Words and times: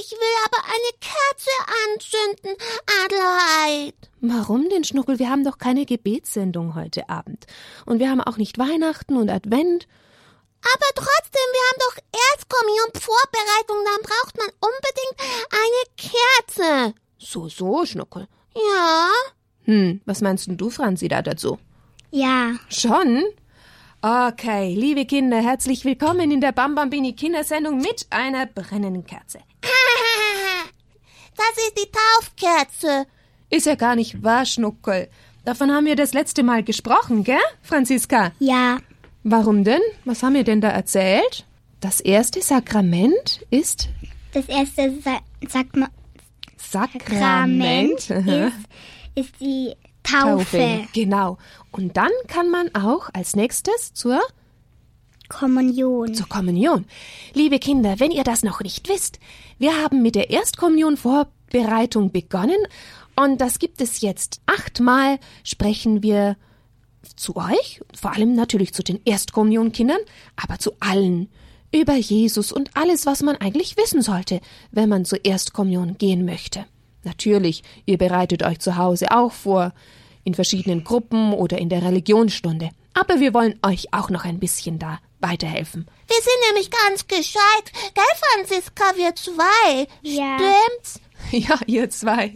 Ich 0.00 0.12
will 0.12 0.36
aber 0.46 0.64
eine 0.64 0.92
Kerze 0.98 1.50
anzünden, 1.90 2.56
Adelheid. 3.04 3.94
Warum 4.22 4.70
denn, 4.70 4.82
Schnuckel? 4.82 5.18
Wir 5.18 5.28
haben 5.28 5.44
doch 5.44 5.58
keine 5.58 5.84
Gebetssendung 5.84 6.74
heute 6.74 7.10
Abend. 7.10 7.46
Und 7.84 7.98
wir 7.98 8.08
haben 8.08 8.22
auch 8.22 8.38
nicht 8.38 8.56
Weihnachten 8.56 9.18
und 9.18 9.28
Advent. 9.28 9.86
Aber 10.62 10.86
trotzdem, 10.94 11.48
wir 11.52 11.64
haben 11.68 11.80
doch 11.80 11.96
Erstkommunion 12.32 12.90
Vorbereitung, 12.94 13.76
dann 13.84 14.02
braucht 14.02 14.38
man 14.38 14.48
unbedingt 14.60 15.16
eine 15.52 16.88
Kerze. 16.88 16.94
So, 17.18 17.50
so, 17.50 17.84
Schnuckel. 17.84 18.26
Ja. 18.54 19.10
Hm, 19.64 20.00
was 20.06 20.22
meinst 20.22 20.46
denn 20.46 20.56
du, 20.56 20.70
Franzi, 20.70 21.08
da 21.08 21.20
dazu? 21.20 21.58
Ja. 22.10 22.54
Schon? 22.70 23.24
Okay, 24.02 24.74
liebe 24.74 25.04
Kinder, 25.04 25.42
herzlich 25.42 25.84
willkommen 25.84 26.30
in 26.30 26.40
der 26.40 26.52
Bambambini 26.52 27.12
Kindersendung 27.12 27.76
mit 27.82 28.06
einer 28.08 28.46
brennenden 28.46 29.04
Kerze. 29.04 29.40
Das 31.36 31.64
ist 31.64 31.74
die 31.78 31.90
Taufkerze. 31.90 33.06
Ist 33.50 33.66
ja 33.66 33.74
gar 33.74 33.96
nicht 33.96 34.22
wahr, 34.22 34.44
Schnuckel. 34.44 35.08
Davon 35.44 35.70
haben 35.70 35.86
wir 35.86 35.96
das 35.96 36.12
letzte 36.12 36.42
Mal 36.42 36.62
gesprochen, 36.62 37.24
gell, 37.24 37.38
Franziska? 37.62 38.32
Ja. 38.38 38.78
Warum 39.22 39.64
denn? 39.64 39.80
Was 40.04 40.22
haben 40.22 40.34
wir 40.34 40.44
denn 40.44 40.60
da 40.60 40.68
erzählt? 40.68 41.46
Das 41.80 42.00
erste 42.00 42.42
Sakrament 42.42 43.44
ist 43.50 43.88
Das 44.32 44.46
erste 44.48 44.98
Sa 45.02 45.20
Sakma 45.48 45.88
Sakrament. 46.56 48.00
Sakrament 48.00 48.52
ist, 49.14 49.24
ist 49.26 49.40
die 49.40 49.74
Taufe. 50.10 50.86
Genau. 50.92 51.38
Und 51.70 51.96
dann 51.96 52.10
kann 52.26 52.50
man 52.50 52.74
auch 52.74 53.10
als 53.12 53.36
nächstes 53.36 53.92
zur 53.94 54.20
Kommunion. 55.28 56.12
zur 56.14 56.28
Kommunion. 56.28 56.86
Liebe 57.34 57.58
Kinder, 57.58 58.00
wenn 58.00 58.10
ihr 58.10 58.24
das 58.24 58.42
noch 58.42 58.60
nicht 58.60 58.88
wisst, 58.88 59.20
wir 59.58 59.76
haben 59.76 60.02
mit 60.02 60.16
der 60.16 60.30
Erstkommunion-Vorbereitung 60.30 62.10
begonnen 62.10 62.58
und 63.16 63.40
das 63.40 63.58
gibt 63.58 63.80
es 63.80 64.00
jetzt 64.00 64.40
achtmal, 64.46 65.18
sprechen 65.44 66.02
wir 66.02 66.36
zu 67.16 67.36
euch, 67.36 67.80
vor 67.98 68.12
allem 68.12 68.34
natürlich 68.34 68.74
zu 68.74 68.82
den 68.82 69.00
Erstkommunionkindern, 69.04 70.00
aber 70.36 70.58
zu 70.58 70.72
allen 70.80 71.28
über 71.72 71.94
Jesus 71.94 72.50
und 72.50 72.76
alles, 72.76 73.06
was 73.06 73.22
man 73.22 73.36
eigentlich 73.36 73.76
wissen 73.76 74.02
sollte, 74.02 74.40
wenn 74.72 74.88
man 74.88 75.04
zur 75.04 75.24
Erstkommunion 75.24 75.98
gehen 75.98 76.24
möchte. 76.24 76.66
Natürlich, 77.04 77.62
ihr 77.86 77.96
bereitet 77.96 78.42
euch 78.42 78.58
zu 78.58 78.76
Hause 78.76 79.12
auch 79.12 79.32
vor, 79.32 79.72
in 80.24 80.34
verschiedenen 80.34 80.84
Gruppen 80.84 81.32
oder 81.32 81.58
in 81.58 81.68
der 81.68 81.82
Religionsstunde. 81.82 82.70
Aber 82.94 83.20
wir 83.20 83.34
wollen 83.34 83.58
euch 83.64 83.92
auch 83.92 84.10
noch 84.10 84.24
ein 84.24 84.38
bisschen 84.38 84.78
da 84.78 84.98
weiterhelfen. 85.20 85.86
Wir 86.08 86.16
sind 86.16 86.48
nämlich 86.48 86.70
ganz 86.70 87.06
gescheit. 87.06 87.92
Gell, 87.94 88.04
Franziska, 88.34 88.84
wir 88.96 89.14
zwei. 89.14 89.86
Ja. 90.02 90.36
Stimmt's? 90.38 91.00
Ja, 91.32 91.60
ihr 91.66 91.90
zwei. 91.90 92.34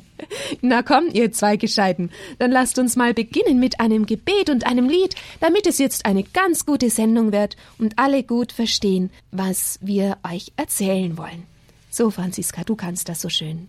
Na 0.61 0.83
komm, 0.83 1.09
ihr 1.13 1.33
zwei 1.33 1.57
Gescheiten. 1.57 2.11
Dann 2.39 2.53
lasst 2.53 2.79
uns 2.79 2.97
mal 2.97 3.15
beginnen 3.15 3.59
mit 3.59 3.81
einem 3.81 4.07
Gebet 4.07 4.51
und 4.51 4.67
einem 4.67 4.89
Lied, 4.89 5.17
damit 5.41 5.67
es 5.67 5.79
jetzt 5.79 6.07
eine 6.07 6.23
ganz 6.23 6.65
gute 6.67 6.91
Sendung 6.91 7.33
wird 7.33 7.57
und 7.79 7.99
alle 7.99 8.23
gut 8.23 8.53
verstehen, 8.53 9.11
was 9.33 9.79
wir 9.81 10.19
euch 10.31 10.53
erzählen 10.57 11.17
wollen. 11.19 11.45
So, 11.91 12.11
Franziska, 12.11 12.63
du 12.65 12.77
kannst 12.77 13.09
das 13.09 13.21
so 13.21 13.29
schön. 13.29 13.69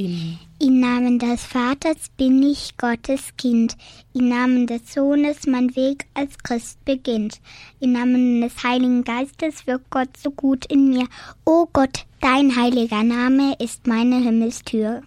Im 0.00 0.38
Im 0.58 0.80
Namen 0.80 1.18
des 1.18 1.44
Vaters 1.44 2.08
bin 2.16 2.42
ich 2.42 2.78
Gottes 2.78 3.36
Kind. 3.36 3.76
Im 4.14 4.30
Namen 4.30 4.66
des 4.66 4.94
Sohnes 4.94 5.46
mein 5.46 5.76
Weg 5.76 6.06
als 6.14 6.38
Christ 6.38 6.82
beginnt. 6.86 7.38
Im 7.80 7.92
Namen 7.92 8.40
des 8.40 8.64
Heiligen 8.64 9.04
Geistes 9.04 9.66
wirkt 9.66 9.90
Gott 9.90 10.08
so 10.16 10.30
gut 10.30 10.64
in 10.72 10.88
mir. 10.88 11.06
O 11.44 11.66
Gott, 11.70 12.06
dein 12.22 12.56
heiliger 12.56 13.02
Name 13.02 13.54
ist 13.58 13.86
meine 13.86 14.16
Himmelstür. 14.22 15.02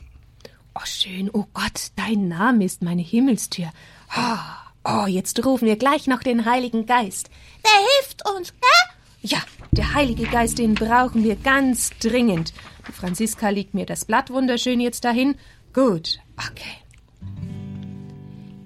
Oh, 0.76 0.86
schön. 0.86 1.28
Oh 1.34 1.46
Gott, 1.56 1.90
dein 1.96 2.28
Name 2.28 2.64
ist 2.64 2.84
meine 2.84 3.02
Himmelstür. 3.02 3.72
Ah, 4.10 4.58
Oh, 4.86 5.08
jetzt 5.08 5.44
rufen 5.44 5.66
wir 5.66 5.78
gleich 5.78 6.06
noch 6.06 6.22
den 6.22 6.46
Heiligen 6.46 6.86
Geist. 6.86 7.32
Der 7.66 7.72
hilft 7.72 8.30
uns, 8.30 8.52
gell? 8.52 9.30
Ja, 9.32 9.40
der 9.72 9.94
Heilige 9.96 10.26
Geist, 10.26 10.60
den 10.60 10.76
brauchen 10.76 11.24
wir 11.24 11.38
ganz 11.38 11.90
dringend. 12.00 12.54
Franziska 12.92 13.50
legt 13.50 13.74
mir 13.74 13.86
das 13.86 14.06
Blatt 14.06 14.30
wunderschön 14.30 14.80
jetzt 14.80 15.06
dahin. 15.06 15.36
Gut, 15.74 16.20
okay. 16.38 16.78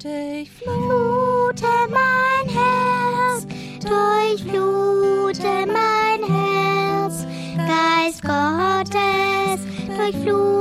Durchflute 0.01 1.65
mein 1.89 2.49
Herz, 2.49 3.45
durchflute 3.81 5.65
mein 5.67 6.23
Herz, 6.23 7.25
Geist 7.57 8.21
Gottes, 8.21 9.61
durchflute 9.87 10.56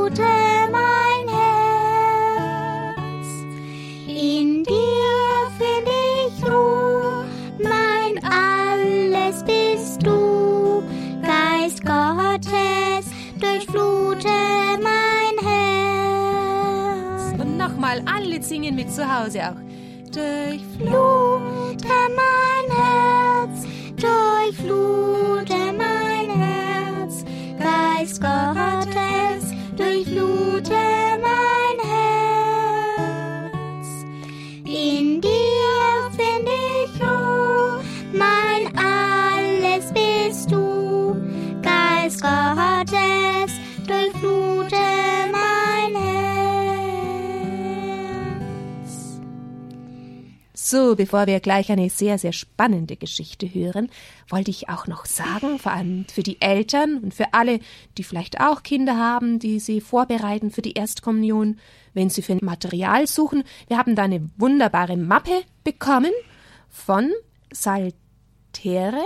singen 18.66 18.76
mit 18.76 18.92
zu 18.92 19.02
Hause 19.04 19.40
auch. 19.48 19.56
Durchflute 20.12 20.60
Flute 20.78 21.88
mein 22.16 22.76
Herz, 22.76 23.66
durchflute 23.96 25.05
So, 50.58 50.96
bevor 50.96 51.26
wir 51.26 51.40
gleich 51.40 51.70
eine 51.70 51.90
sehr, 51.90 52.16
sehr 52.16 52.32
spannende 52.32 52.96
Geschichte 52.96 53.46
hören, 53.52 53.90
wollte 54.30 54.50
ich 54.50 54.70
auch 54.70 54.86
noch 54.86 55.04
sagen, 55.04 55.58
vor 55.58 55.72
allem 55.72 56.06
für 56.08 56.22
die 56.22 56.40
Eltern 56.40 56.96
und 56.96 57.12
für 57.12 57.34
alle, 57.34 57.60
die 57.98 58.02
vielleicht 58.02 58.40
auch 58.40 58.62
Kinder 58.62 58.96
haben, 58.96 59.38
die 59.38 59.60
sie 59.60 59.82
vorbereiten 59.82 60.50
für 60.50 60.62
die 60.62 60.72
Erstkommunion, 60.72 61.58
wenn 61.92 62.08
sie 62.08 62.22
für 62.22 62.42
Material 62.42 63.06
suchen, 63.06 63.44
wir 63.68 63.76
haben 63.76 63.96
da 63.96 64.04
eine 64.04 64.30
wunderbare 64.38 64.96
Mappe 64.96 65.42
bekommen 65.62 66.12
von 66.70 67.12
Saltere 67.52 69.04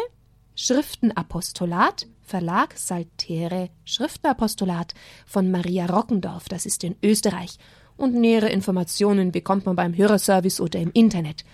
Schriftenapostolat, 0.55 2.07
Verlag 2.23 2.79
Saltere 2.79 3.71
Schriftenapostolat 3.85 4.95
von 5.27 5.51
Maria 5.51 5.87
Rockendorf, 5.87 6.49
das 6.49 6.65
ist 6.65 6.85
in 6.85 6.95
Österreich. 7.03 7.59
Und 8.01 8.15
nähere 8.15 8.49
Informationen 8.49 9.31
bekommt 9.31 9.67
man 9.67 9.77
beim 9.77 9.95
Hörerservice 9.95 10.63
oder 10.63 10.81
im 10.81 10.91
Internet. 10.95 11.45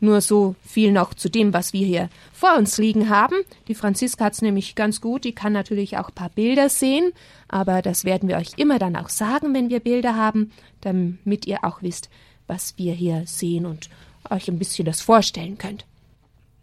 Nur 0.00 0.20
so 0.20 0.54
viel 0.60 0.92
noch 0.92 1.14
zu 1.14 1.30
dem, 1.30 1.54
was 1.54 1.72
wir 1.72 1.86
hier 1.86 2.10
vor 2.30 2.58
uns 2.58 2.76
liegen 2.76 3.08
haben. 3.08 3.36
Die 3.68 3.74
Franziska 3.74 4.26
hat's 4.26 4.42
nämlich 4.42 4.74
ganz 4.74 5.00
gut, 5.00 5.24
die 5.24 5.34
kann 5.34 5.54
natürlich 5.54 5.96
auch 5.96 6.08
ein 6.08 6.14
paar 6.14 6.28
Bilder 6.28 6.68
sehen, 6.68 7.12
aber 7.48 7.80
das 7.80 8.04
werden 8.04 8.28
wir 8.28 8.36
euch 8.36 8.50
immer 8.58 8.78
dann 8.78 8.96
auch 8.96 9.08
sagen, 9.08 9.54
wenn 9.54 9.70
wir 9.70 9.80
Bilder 9.80 10.14
haben, 10.14 10.50
damit 10.82 11.46
ihr 11.46 11.64
auch 11.64 11.80
wisst, 11.80 12.10
was 12.46 12.76
wir 12.76 12.92
hier 12.92 13.22
sehen 13.24 13.64
und 13.64 13.88
euch 14.28 14.46
ein 14.48 14.58
bisschen 14.58 14.84
das 14.84 15.00
vorstellen 15.00 15.56
könnt. 15.56 15.86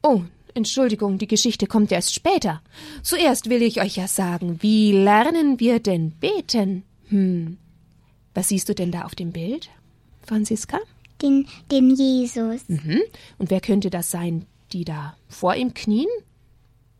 Oh, 0.03 0.21
Entschuldigung, 0.53 1.17
die 1.17 1.27
Geschichte 1.27 1.65
kommt 1.65 1.91
erst 1.91 2.13
später. 2.13 2.61
Zuerst 3.01 3.49
will 3.49 3.63
ich 3.63 3.81
euch 3.81 3.95
ja 3.95 4.07
sagen, 4.07 4.59
wie 4.61 4.91
lernen 4.91 5.59
wir 5.59 5.79
denn 5.79 6.11
beten? 6.11 6.83
Hm. 7.07 7.57
Was 8.33 8.49
siehst 8.49 8.69
du 8.69 8.75
denn 8.75 8.91
da 8.91 9.03
auf 9.03 9.15
dem 9.15 9.31
Bild, 9.31 9.69
Franziska? 10.25 10.79
Den, 11.21 11.47
den 11.69 11.95
Jesus. 11.95 12.67
Mhm. 12.67 13.01
Und 13.37 13.49
wer 13.49 13.61
könnte 13.61 13.89
das 13.89 14.11
sein, 14.11 14.45
die 14.73 14.85
da 14.85 15.15
vor 15.27 15.55
ihm 15.55 15.73
knien? 15.73 16.07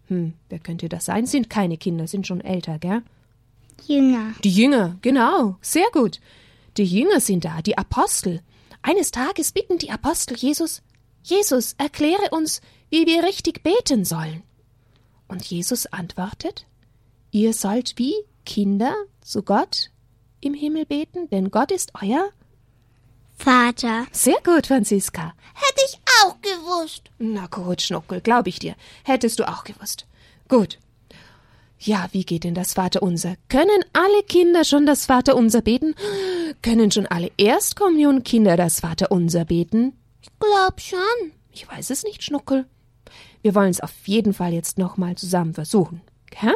Hm, 0.07 0.33
wer 0.49 0.59
könnte 0.59 0.89
das 0.89 1.05
sein? 1.05 1.25
Sind 1.25 1.49
keine 1.49 1.77
Kinder, 1.77 2.07
sind 2.07 2.27
schon 2.27 2.41
älter, 2.41 2.79
gell? 2.79 3.01
Jünger. 3.87 4.33
Die 4.43 4.51
Jünger, 4.51 4.97
genau, 5.01 5.57
sehr 5.61 5.87
gut. 5.93 6.19
Die 6.77 6.83
Jünger 6.83 7.19
sind 7.19 7.45
da, 7.45 7.61
die 7.61 7.77
Apostel. 7.77 8.41
Eines 8.81 9.11
Tages 9.11 9.51
bitten 9.51 9.77
die 9.77 9.89
Apostel 9.89 10.35
Jesus, 10.37 10.81
Jesus, 11.23 11.73
erkläre 11.77 12.29
uns, 12.31 12.61
wie 12.89 13.05
wir 13.05 13.23
richtig 13.23 13.63
beten 13.63 14.05
sollen. 14.05 14.43
Und 15.27 15.45
Jesus 15.45 15.85
antwortet, 15.87 16.65
ihr 17.31 17.53
sollt 17.53 17.97
wie 17.97 18.13
Kinder 18.45 18.93
zu 19.21 19.43
Gott 19.43 19.91
im 20.41 20.53
Himmel 20.53 20.85
beten, 20.85 21.29
denn 21.29 21.51
Gott 21.51 21.71
ist 21.71 21.93
euer. 22.01 22.29
Vater. 23.35 24.05
Sehr 24.11 24.39
gut, 24.43 24.67
Franziska. 24.67 25.33
Hätte 25.53 25.81
ich 25.87 25.99
auch 26.23 26.37
gewusst. 26.41 27.09
Na 27.17 27.47
gut, 27.47 27.81
Schnuckel, 27.81 28.21
glaub 28.21 28.47
ich 28.47 28.59
dir. 28.59 28.75
Hättest 29.03 29.39
du 29.39 29.47
auch 29.47 29.63
gewusst. 29.63 30.05
Gut. 30.47 30.79
Ja, 31.79 32.07
wie 32.11 32.23
geht 32.23 32.43
denn 32.43 32.53
das 32.53 32.73
Vaterunser? 32.73 33.35
Können 33.49 33.83
alle 33.93 34.21
Kinder 34.27 34.63
schon 34.63 34.85
das 34.85 35.07
Vaterunser 35.07 35.61
beten? 35.61 35.95
Können 36.61 36.91
schon 36.91 37.07
alle 37.07 37.31
Erstkommunionkinder 37.37 38.55
das 38.55 38.81
Vaterunser 38.81 39.45
beten? 39.45 39.93
Ich 40.21 40.29
glaub 40.39 40.79
schon. 40.79 41.31
Ich 41.51 41.67
weiß 41.67 41.89
es 41.89 42.03
nicht, 42.03 42.23
Schnuckel. 42.23 42.67
Wir 43.41 43.55
wollen 43.55 43.71
es 43.71 43.81
auf 43.81 43.93
jeden 44.05 44.33
Fall 44.33 44.53
jetzt 44.53 44.77
nochmal 44.77 45.15
zusammen 45.15 45.55
versuchen. 45.55 46.01
Gell? 46.29 46.55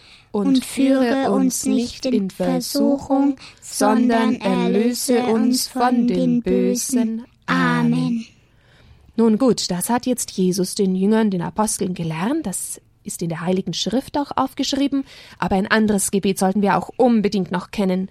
Und 0.31 0.63
führe 0.63 1.31
uns 1.31 1.65
nicht 1.65 2.05
in 2.05 2.29
Versuchung, 2.29 3.35
sondern 3.61 4.35
erlöse 4.35 5.23
uns 5.23 5.67
von 5.67 6.07
dem 6.07 6.41
Bösen. 6.41 7.25
Amen. 7.47 8.25
Nun 9.17 9.37
gut, 9.37 9.69
das 9.69 9.89
hat 9.89 10.05
jetzt 10.05 10.31
Jesus 10.31 10.73
den 10.73 10.95
Jüngern, 10.95 11.31
den 11.31 11.41
Aposteln 11.41 11.93
gelernt, 11.93 12.45
das 12.45 12.79
ist 13.03 13.21
in 13.21 13.29
der 13.29 13.41
Heiligen 13.41 13.73
Schrift 13.73 14.17
auch 14.17 14.31
aufgeschrieben, 14.35 15.03
aber 15.37 15.55
ein 15.55 15.67
anderes 15.67 16.11
Gebet 16.11 16.39
sollten 16.39 16.61
wir 16.61 16.77
auch 16.77 16.89
unbedingt 16.95 17.51
noch 17.51 17.71
kennen. 17.71 18.09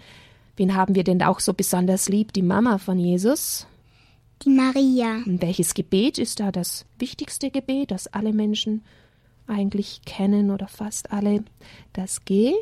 Wen 0.57 0.75
haben 0.75 0.95
wir 0.95 1.05
denn 1.05 1.23
auch 1.23 1.41
so 1.41 1.55
besonders 1.55 2.09
lieb? 2.09 2.33
Die 2.33 2.43
Mama 2.43 2.79
von 2.79 2.99
Jesus? 2.99 3.67
Die 4.43 4.51
Maria. 4.51 5.23
Und 5.27 5.43
welches 5.43 5.75
Gebet 5.75 6.19
ist 6.19 6.41
da 6.41 6.53
das 6.53 6.85
wichtigste 6.99 7.51
Gebet, 7.51 7.91
das 7.91 8.09
alle 8.09 8.33
Menschen 8.33 8.83
eigentlich 9.51 10.03
kennen 10.07 10.51
oder 10.51 10.69
fast 10.69 11.13
alle? 11.13 11.45
Das 11.93 12.25
G? 12.25 12.55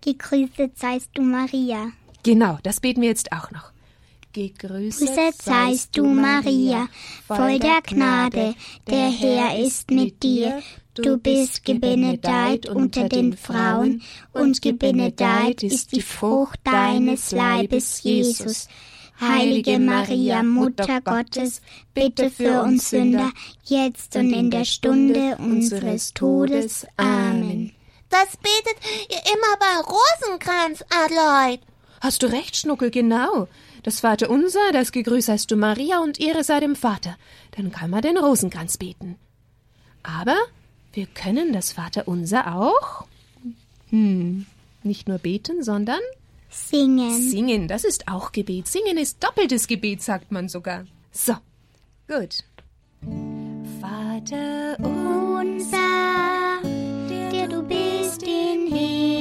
Gegrüßet 0.00 0.78
seist 0.78 1.10
du, 1.14 1.22
Maria. 1.22 1.92
Genau, 2.22 2.58
das 2.62 2.80
beten 2.80 3.00
wir 3.00 3.08
jetzt 3.08 3.32
auch 3.32 3.50
noch. 3.50 3.72
Gegrüßet 4.34 5.08
Grüßet 5.08 5.42
seist 5.42 5.96
du, 5.96 6.06
Maria, 6.06 6.88
voll 7.26 7.60
der 7.60 7.80
Gnade, 7.86 8.54
der 8.88 9.08
Herr 9.08 9.58
ist 9.58 9.92
mit 9.92 10.24
dir. 10.24 10.60
Du 10.94 11.18
bist 11.18 11.64
gebenedeit 11.64 12.68
unter 12.68 13.08
den 13.08 13.36
Frauen, 13.36 14.02
und 14.32 14.60
gebenedeit 14.60 15.62
ist 15.62 15.92
die 15.92 16.02
Frucht 16.02 16.58
deines 16.64 17.30
Leibes, 17.30 18.02
Jesus. 18.02 18.68
Heilige 19.20 19.78
Maria, 19.78 20.42
Mutter 20.42 21.00
Gottes, 21.00 21.62
bitte 21.94 22.30
für 22.30 22.62
uns 22.62 22.90
Sünder, 22.90 23.30
jetzt 23.64 24.16
und 24.16 24.32
in 24.32 24.50
der 24.50 24.64
Stunde 24.64 25.36
unseres 25.38 26.12
Todes. 26.14 26.86
Amen. 26.96 27.72
Das 28.10 28.36
betet 28.36 28.76
ihr 29.08 29.22
immer 29.32 29.56
bei 29.58 29.94
Rosenkranz, 30.26 30.84
Adeloid. 30.90 31.60
Hast 32.00 32.22
du 32.22 32.26
recht, 32.26 32.56
Schnuckel, 32.56 32.90
genau. 32.90 33.48
Das 33.82 34.00
Vater 34.00 34.30
unser, 34.30 34.72
das 34.72 34.92
Gegrüß 34.92 35.28
heißt 35.28 35.50
du 35.50 35.56
Maria 35.56 36.00
und 36.00 36.20
Ehre 36.20 36.44
sei 36.44 36.60
dem 36.60 36.76
Vater. 36.76 37.16
Dann 37.56 37.70
kann 37.70 37.90
man 37.90 38.02
den 38.02 38.16
Rosenkranz 38.16 38.76
beten. 38.76 39.16
Aber 40.02 40.36
wir 40.92 41.06
können 41.06 41.52
das 41.52 41.72
Vater 41.72 42.06
unser 42.06 42.54
auch, 42.54 43.04
hm, 43.90 44.46
nicht 44.82 45.08
nur 45.08 45.18
beten, 45.18 45.62
sondern 45.62 46.00
Singen. 46.54 47.10
singen. 47.30 47.68
Das 47.68 47.84
ist 47.84 48.08
auch 48.08 48.32
Gebet. 48.32 48.68
Singen 48.68 48.96
ist 48.96 49.22
doppeltes 49.22 49.66
Gebet, 49.66 50.02
sagt 50.02 50.30
man 50.30 50.48
sogar. 50.48 50.84
So, 51.10 51.34
gut. 52.08 52.38
Vater 53.80 54.78
Unser, 54.80 55.78
der 56.62 57.48
du 57.48 57.62
bist 57.62 58.22
im 58.22 58.72
Himmel, 58.72 59.13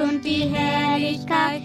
und 0.00 0.24
die 0.24 0.48
Herrlichkeit 0.48 1.61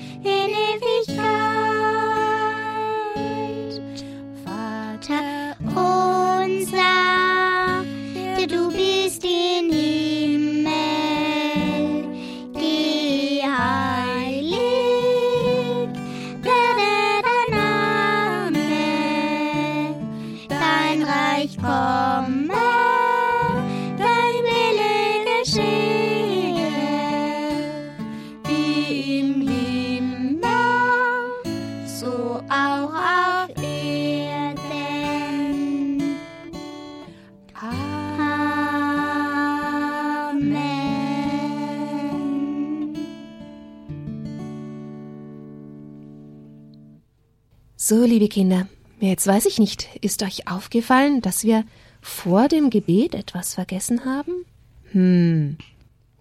So, 47.89 48.03
liebe 48.03 48.27
Kinder, 48.27 48.67
jetzt 48.99 49.25
weiß 49.27 49.45
ich 49.45 49.59
nicht, 49.59 49.87
ist 50.01 50.21
euch 50.21 50.45
aufgefallen, 50.49 51.21
dass 51.21 51.45
wir 51.45 51.63
vor 52.01 52.49
dem 52.49 52.69
Gebet 52.69 53.15
etwas 53.15 53.53
vergessen 53.53 54.03
haben? 54.03 54.43
Hm, 54.91 55.55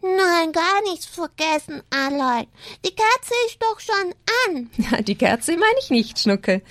Nein, 0.01 0.53
gar 0.53 0.83
nichts 0.89 1.07
vergessen, 1.07 1.83
Adeloid. 1.91 2.47
Die 2.85 2.95
Kerze 2.95 3.35
ist 3.49 3.59
doch 3.59 3.81
schon 3.81 4.15
an. 4.47 4.71
ja, 4.93 5.03
die 5.03 5.17
Kerze 5.17 5.55
meine 5.55 5.81
ich 5.83 5.91
nicht, 5.91 6.21
Schnuckel. 6.21 6.63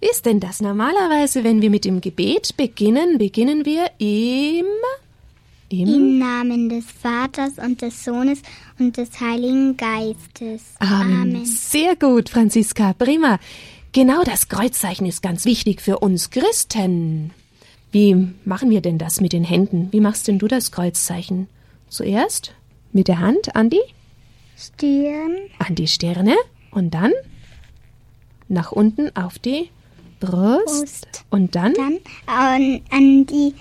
Wie 0.00 0.08
ist 0.08 0.24
denn 0.24 0.40
das 0.40 0.62
normalerweise, 0.62 1.44
wenn 1.44 1.60
wir 1.60 1.68
mit 1.68 1.84
dem 1.84 2.00
Gebet 2.00 2.56
beginnen? 2.56 3.18
Beginnen 3.18 3.66
wir 3.66 3.90
im... 3.98 4.64
Im... 5.68 5.88
Im 5.94 6.18
Namen 6.18 6.70
des 6.70 6.86
Vaters 6.86 7.58
und 7.58 7.82
des 7.82 8.02
Sohnes 8.02 8.40
und 8.78 8.96
des 8.96 9.20
Heiligen 9.20 9.76
Geistes. 9.76 10.62
Amen. 10.78 11.44
Sehr 11.44 11.96
gut, 11.96 12.30
Franziska, 12.30 12.94
prima. 12.94 13.38
Genau 13.94 14.22
das 14.22 14.48
Kreuzzeichen 14.48 15.04
ist 15.06 15.20
ganz 15.20 15.44
wichtig 15.44 15.82
für 15.82 15.98
uns 15.98 16.30
Christen. 16.30 17.30
Wie 17.90 18.14
machen 18.46 18.70
wir 18.70 18.80
denn 18.80 18.96
das 18.96 19.20
mit 19.20 19.34
den 19.34 19.44
Händen? 19.44 19.92
Wie 19.92 20.00
machst 20.00 20.28
denn 20.28 20.38
du 20.38 20.48
das 20.48 20.72
Kreuzzeichen? 20.72 21.46
Zuerst 21.90 22.54
mit 22.92 23.06
der 23.06 23.18
Hand 23.18 23.54
an 23.54 23.68
die, 23.68 23.82
Stirn, 24.56 25.36
an 25.58 25.74
die 25.74 25.88
Stirne 25.88 26.36
und 26.70 26.94
dann 26.94 27.12
nach 28.48 28.72
unten 28.72 29.14
auf 29.14 29.38
die 29.38 29.68
Brust, 30.20 30.64
Brust. 30.64 31.24
und 31.28 31.54
dann 31.54 31.74
dann 31.74 31.98
an, 32.24 32.80
an 32.90 33.26
die 33.26 33.54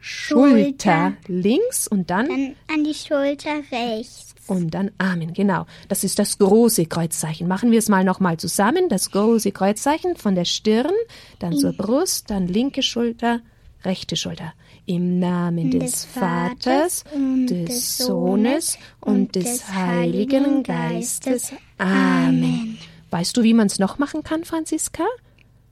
Schulter 0.00 1.12
links 1.26 1.86
und 1.88 2.08
dann, 2.08 2.28
Dann 2.28 2.56
an 2.72 2.84
die 2.84 2.94
Schulter 2.94 3.60
rechts. 3.70 4.31
Und 4.46 4.70
dann 4.70 4.90
Amen. 4.98 5.32
Genau. 5.32 5.66
Das 5.88 6.04
ist 6.04 6.18
das 6.18 6.38
große 6.38 6.86
Kreuzzeichen. 6.86 7.48
Machen 7.48 7.70
wir 7.70 7.78
es 7.78 7.88
mal 7.88 8.04
nochmal 8.04 8.36
zusammen. 8.38 8.88
Das 8.88 9.10
große 9.10 9.52
Kreuzzeichen 9.52 10.16
von 10.16 10.34
der 10.34 10.44
Stirn, 10.44 10.92
dann 11.38 11.56
zur 11.56 11.72
Brust, 11.72 12.30
dann 12.30 12.48
linke 12.48 12.82
Schulter, 12.82 13.40
rechte 13.84 14.16
Schulter. 14.16 14.52
Im 14.84 15.20
Namen 15.20 15.70
des 15.70 16.04
Vaters, 16.04 17.04
des 17.14 17.98
Sohnes 17.98 18.78
und 19.00 19.36
des 19.36 19.72
Heiligen 19.72 20.64
Geistes. 20.64 21.52
Amen. 21.78 22.78
Weißt 23.10 23.36
du, 23.36 23.42
wie 23.42 23.54
man 23.54 23.68
es 23.68 23.78
noch 23.78 23.98
machen 23.98 24.24
kann, 24.24 24.44
Franziska? 24.44 25.04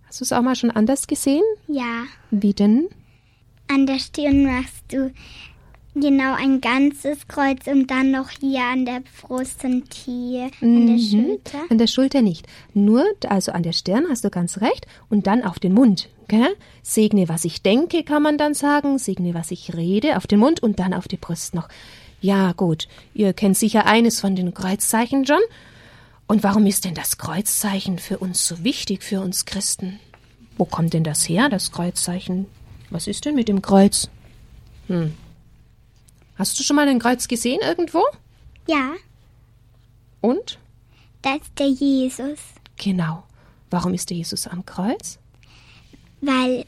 Hast 0.07 0.21
du 0.21 0.25
es 0.25 0.33
auch 0.33 0.43
mal 0.43 0.55
schon 0.55 0.71
anders 0.71 1.07
gesehen? 1.07 1.43
Ja. 1.67 2.05
Wie 2.31 2.55
denn? 2.55 2.89
An 3.69 3.87
der 3.87 3.99
Stirn 3.99 4.45
machst 4.45 4.85
du 4.89 5.13
genau 5.95 6.35
ein 6.35 6.61
ganzes 6.61 7.27
Kreuz 7.29 7.67
und 7.67 7.91
dann 7.91 8.11
noch 8.11 8.31
hier 8.31 8.63
an 8.63 8.85
der 8.85 9.03
Brust 9.21 9.65
und 9.65 9.93
hier 9.93 10.51
an 10.61 10.87
der 10.87 10.99
Schulter. 10.99 11.59
An 11.69 11.79
der 11.79 11.87
Schulter 11.87 12.23
nicht. 12.23 12.47
Nur, 12.75 13.05
also 13.29 13.53
an 13.53 13.63
der 13.63 13.73
Stirn 13.73 14.07
hast 14.09 14.25
du 14.25 14.31
ganz 14.31 14.61
recht 14.61 14.87
und 15.09 15.27
dann 15.27 15.43
auf 15.43 15.59
den 15.59 15.75
Mund. 15.75 16.09
Gell? 16.29 16.57
Segne, 16.83 17.29
was 17.29 17.45
ich 17.45 17.63
denke, 17.63 18.05
kann 18.05 18.23
man 18.23 18.39
dann 18.39 18.55
sagen. 18.55 18.99
Segne, 18.99 19.35
was 19.35 19.51
ich 19.51 19.75
rede, 19.75 20.17
auf 20.17 20.27
den 20.27 20.39
Mund 20.39 20.63
und 20.63 20.79
dann 20.79 20.95
auf 20.95 21.09
die 21.09 21.17
Brust 21.17 21.55
noch. 21.55 21.69
Ja, 22.21 22.53
gut. 22.53 22.87
Ihr 23.15 23.33
kennt 23.33 23.57
sicher 23.57 23.87
eines 23.87 24.21
von 24.21 24.37
den 24.37 24.55
Kreuzzeichen, 24.55 25.25
John. 25.25 25.41
Und 26.27 26.45
warum 26.45 26.67
ist 26.67 26.85
denn 26.85 26.95
das 26.95 27.19
Kreuzzeichen 27.19 27.99
für 27.99 28.19
uns 28.19 28.47
so 28.47 28.63
wichtig, 28.63 29.03
für 29.03 29.21
uns 29.21 29.47
Christen? 29.47 29.99
Wo 30.57 30.65
kommt 30.65 30.93
denn 30.93 31.03
das 31.03 31.29
her, 31.29 31.49
das 31.49 31.73
Kreuzzeichen? 31.73 32.47
Was 32.91 33.07
ist 33.07 33.25
denn 33.25 33.35
mit 33.35 33.49
dem 33.49 33.63
Kreuz? 33.63 34.11
Hm. 34.87 35.15
Hast 36.41 36.59
du 36.59 36.63
schon 36.63 36.77
mal 36.77 36.89
ein 36.89 36.99
Kreuz 36.99 37.29
gesehen 37.29 37.61
irgendwo? 37.61 38.03
Ja, 38.67 38.95
Und? 40.23 40.59
da 41.21 41.35
ist 41.35 41.51
der 41.59 41.69
Jesus. 41.69 42.39
Genau. 42.79 43.25
Warum 43.69 43.93
ist 43.93 44.09
der 44.09 44.17
Jesus 44.17 44.47
am 44.47 44.65
Kreuz? 44.65 45.19
Weil, 46.23 46.65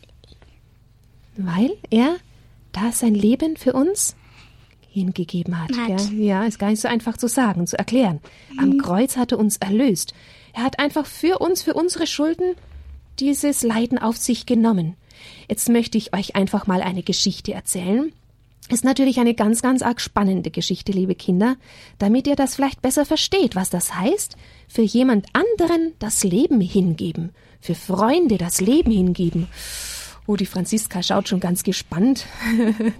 Weil 1.38 1.70
er 1.88 2.16
da 2.72 2.92
sein 2.92 3.14
Leben 3.14 3.56
für 3.56 3.72
uns 3.72 4.14
hingegeben 4.90 5.58
hat. 5.58 5.74
Hat. 5.74 5.86
Gell? 5.86 6.20
Ja, 6.20 6.44
ist 6.44 6.58
gar 6.58 6.68
nicht 6.68 6.82
so 6.82 6.88
einfach 6.88 7.16
zu 7.16 7.26
sagen, 7.26 7.66
zu 7.66 7.78
erklären. 7.78 8.20
Am 8.58 8.76
Kreuz 8.76 9.16
hat 9.16 9.32
er 9.32 9.38
uns 9.38 9.56
erlöst. 9.56 10.12
Er 10.52 10.64
hat 10.64 10.80
einfach 10.80 11.06
für 11.06 11.38
uns, 11.38 11.62
für 11.62 11.72
unsere 11.72 12.06
Schulden 12.06 12.56
dieses 13.18 13.62
Leiden 13.62 13.98
auf 13.98 14.18
sich 14.18 14.44
genommen. 14.44 14.96
Jetzt 15.48 15.70
möchte 15.70 15.96
ich 15.96 16.12
euch 16.12 16.36
einfach 16.36 16.66
mal 16.66 16.82
eine 16.82 17.02
Geschichte 17.02 17.54
erzählen. 17.54 18.12
Ist 18.68 18.84
natürlich 18.84 19.18
eine 19.18 19.34
ganz, 19.34 19.60
ganz 19.60 19.82
arg 19.82 20.00
spannende 20.00 20.50
Geschichte, 20.50 20.92
liebe 20.92 21.14
Kinder, 21.14 21.56
damit 21.98 22.26
ihr 22.26 22.36
das 22.36 22.54
vielleicht 22.54 22.80
besser 22.80 23.04
versteht, 23.04 23.54
was 23.56 23.70
das 23.70 23.94
heißt, 23.94 24.36
für 24.68 24.82
jemand 24.82 25.26
anderen 25.32 25.92
das 25.98 26.24
Leben 26.24 26.60
hingeben, 26.60 27.32
für 27.60 27.74
Freunde 27.74 28.38
das 28.38 28.60
Leben 28.60 28.90
hingeben. 28.90 29.48
Oh, 30.26 30.36
die 30.36 30.46
Franziska 30.46 31.02
schaut 31.02 31.28
schon 31.28 31.40
ganz 31.40 31.64
gespannt. 31.64 32.26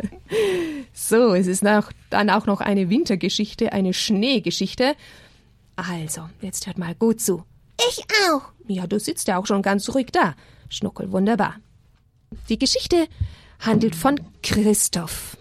so, 0.92 1.34
es 1.34 1.46
ist 1.46 1.62
noch, 1.62 1.92
dann 2.10 2.30
auch 2.30 2.46
noch 2.46 2.60
eine 2.60 2.90
Wintergeschichte, 2.90 3.72
eine 3.72 3.94
Schneegeschichte. 3.94 4.96
Also, 5.76 6.28
jetzt 6.40 6.66
hört 6.66 6.78
mal 6.78 6.96
gut 6.96 7.20
zu. 7.20 7.44
Ich 7.88 8.04
auch. 8.28 8.42
Ja, 8.66 8.86
du 8.86 8.98
sitzt 8.98 9.28
ja 9.28 9.38
auch 9.38 9.46
schon 9.46 9.62
ganz 9.62 9.88
ruhig 9.94 10.08
da. 10.12 10.34
Schnuckel, 10.68 11.12
wunderbar. 11.12 11.56
Die 12.48 12.58
Geschichte 12.58 13.06
handelt 13.60 13.94
von 13.94 14.20
Christoph. 14.42 15.36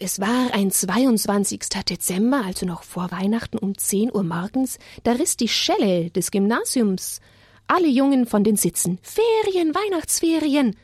Es 0.00 0.20
war 0.20 0.54
ein 0.54 0.70
22. 0.70 1.60
Dezember, 1.88 2.44
also 2.44 2.66
noch 2.66 2.84
vor 2.84 3.10
Weihnachten 3.10 3.58
um 3.58 3.76
10 3.76 4.14
Uhr 4.14 4.22
morgens, 4.22 4.78
da 5.02 5.12
riss 5.12 5.36
die 5.36 5.48
Schelle 5.48 6.10
des 6.10 6.30
Gymnasiums 6.30 7.20
alle 7.66 7.88
Jungen 7.88 8.26
von 8.26 8.44
den 8.44 8.56
Sitzen. 8.56 8.98
Ferien, 9.02 9.74
Weihnachtsferien. 9.74 10.76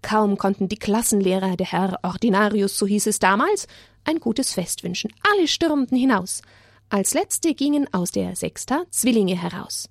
Kaum 0.00 0.38
konnten 0.38 0.68
die 0.68 0.78
Klassenlehrer, 0.78 1.56
der 1.56 1.66
Herr 1.66 1.98
Ordinarius, 2.02 2.78
so 2.78 2.86
hieß 2.86 3.06
es 3.06 3.18
damals, 3.18 3.66
ein 4.04 4.18
gutes 4.18 4.54
Fest 4.54 4.82
wünschen. 4.82 5.12
Alle 5.30 5.46
stürmten 5.46 5.96
hinaus. 5.96 6.40
Als 6.88 7.14
letzte 7.14 7.54
gingen 7.54 7.92
aus 7.92 8.12
der 8.12 8.34
Sechster 8.34 8.86
Zwillinge 8.90 9.40
heraus. 9.40 9.88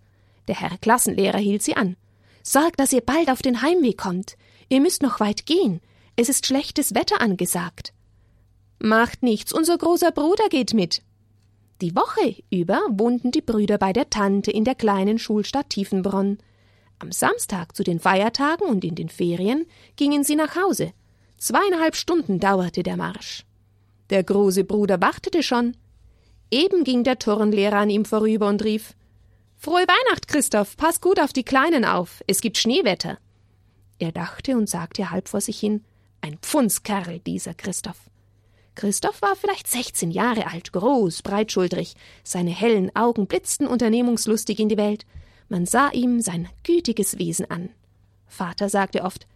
Der 0.48 0.60
Herr 0.60 0.78
Klassenlehrer 0.80 1.38
hielt 1.38 1.62
sie 1.62 1.76
an. 1.76 1.96
Sorgt, 2.42 2.80
dass 2.80 2.92
ihr 2.92 3.02
bald 3.02 3.30
auf 3.30 3.42
den 3.42 3.62
Heimweg 3.62 3.98
kommt. 3.98 4.36
Ihr 4.68 4.82
müsst 4.82 5.04
noch 5.04 5.20
weit 5.20 5.46
gehen. 5.46 5.80
Es 6.16 6.28
ist 6.28 6.46
schlechtes 6.48 6.96
Wetter 6.96 7.22
angesagt. 7.22 7.94
Macht 8.84 9.22
nichts, 9.22 9.54
unser 9.54 9.78
großer 9.78 10.12
Bruder 10.12 10.50
geht 10.50 10.74
mit. 10.74 11.04
Die 11.82 11.96
Woche 11.96 12.42
über 12.50 12.82
wohnten 12.90 13.30
die 13.30 13.44
Brüder 13.44 13.78
bei 13.78 13.94
der 13.94 14.10
Tante 14.10 14.50
in 14.50 14.64
der 14.64 14.74
kleinen 14.74 15.20
Schulstadt 15.20 15.70
Tiefenbronn. 15.70 16.40
Am 16.98 17.12
Samstag 17.12 17.76
zu 17.76 17.84
den 17.84 18.00
Feiertagen 18.00 18.66
und 18.66 18.84
in 18.84 18.96
den 18.96 19.10
Ferien 19.10 19.68
gingen 19.98 20.24
sie 20.24 20.36
nach 20.36 20.56
Hause. 20.56 20.94
Zweieinhalb 21.38 21.96
Stunden 21.96 22.40
dauerte 22.40 22.82
der 22.82 22.98
Marsch. 22.98 23.46
Der 24.10 24.24
große 24.24 24.64
Bruder 24.64 25.00
wartete 25.00 25.44
schon. 25.44 25.78
Eben 26.50 26.84
ging 26.84 27.04
der 27.04 27.20
Turnlehrer 27.20 27.78
an 27.78 27.92
ihm 27.92 28.06
vorüber 28.06 28.50
und 28.50 28.64
rief 28.64 28.96
Frohe 29.58 29.86
Weihnacht, 29.88 30.28
Christoph, 30.28 30.76
pass 30.76 31.02
gut 31.02 31.20
auf 31.20 31.34
die 31.34 31.44
Kleinen 31.44 31.86
auf, 31.86 32.24
es 32.26 32.42
gibt 32.42 32.58
Schneewetter. 32.58 33.20
Er 34.00 34.12
dachte 34.12 34.58
und 34.58 34.68
sagte 34.68 35.12
halb 35.12 35.30
vor 35.30 35.40
sich 35.40 35.60
hin 35.60 35.86
Ein 36.22 36.40
Pfundskerl, 36.40 37.20
dieser 37.20 37.54
Christoph. 37.54 38.11
Christoph 38.82 39.22
war 39.22 39.36
vielleicht 39.36 39.68
sechzehn 39.68 40.10
Jahre 40.10 40.48
alt, 40.48 40.74
groß, 40.74 41.22
breitschultrig, 41.22 41.94
seine 42.24 42.50
hellen 42.50 42.90
Augen 42.96 43.28
blitzten 43.28 43.68
unternehmungslustig 43.68 44.60
in 44.60 44.70
die 44.70 44.78
Welt. 44.78 45.06
Man 45.50 45.68
sah 45.68 45.92
ihm 45.92 46.20
sein 46.20 46.50
gütiges 46.64 47.20
Wesen 47.20 47.46
an. 47.52 47.70
Vater 48.26 48.70
sagte 48.70 49.04
oft, 49.04 49.28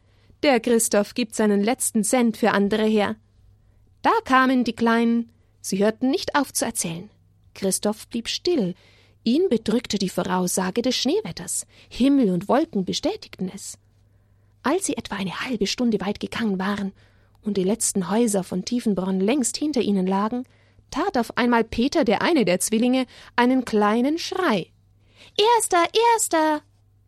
der 0.42 0.60
Christoph 0.60 1.14
gibt 1.14 1.36
seinen 1.36 1.62
letzten 1.62 2.04
Cent 2.04 2.38
für 2.38 2.54
andere 2.54 2.86
her. 2.86 3.18
Da 4.02 4.10
kamen 4.24 4.64
die 4.64 4.74
Kleinen, 4.74 5.30
sie 5.62 5.78
hörten 5.78 6.10
nicht 6.10 6.34
auf 6.36 6.52
zu 6.52 6.66
erzählen. 6.66 7.12
Christoph 7.54 8.08
blieb 8.08 8.30
still, 8.30 8.74
ihn 9.24 9.48
bedrückte 9.48 10.00
die 10.00 10.10
Voraussage 10.10 10.82
des 10.82 10.96
Schneewetters, 10.96 11.68
Himmel 11.88 12.32
und 12.32 12.48
Wolken 12.48 12.84
bestätigten 12.84 13.52
es. 13.54 13.78
Als 14.64 14.88
sie 14.88 14.98
etwa 14.98 15.18
eine 15.18 15.42
halbe 15.42 15.68
Stunde 15.68 16.02
weit 16.02 16.20
gegangen 16.20 16.58
waren 16.58 16.94
und 17.46 17.58
die 17.58 17.64
letzten 17.64 18.10
Häuser 18.10 18.44
von 18.44 18.66
Tiefenbronn 18.66 19.20
längst 19.20 19.58
hinter 19.58 19.82
ihnen 19.82 20.08
lagen, 20.08 20.46
tat 20.92 21.18
auf 21.18 21.38
einmal 21.38 21.64
Peter, 21.64 22.04
der 22.04 22.22
eine 22.22 22.46
der 22.46 22.60
Zwillinge, 22.60 23.06
einen 23.36 23.66
kleinen 23.66 24.18
Schrei. 24.18 24.72
Erster, 25.38 25.84
erster. 26.14 26.62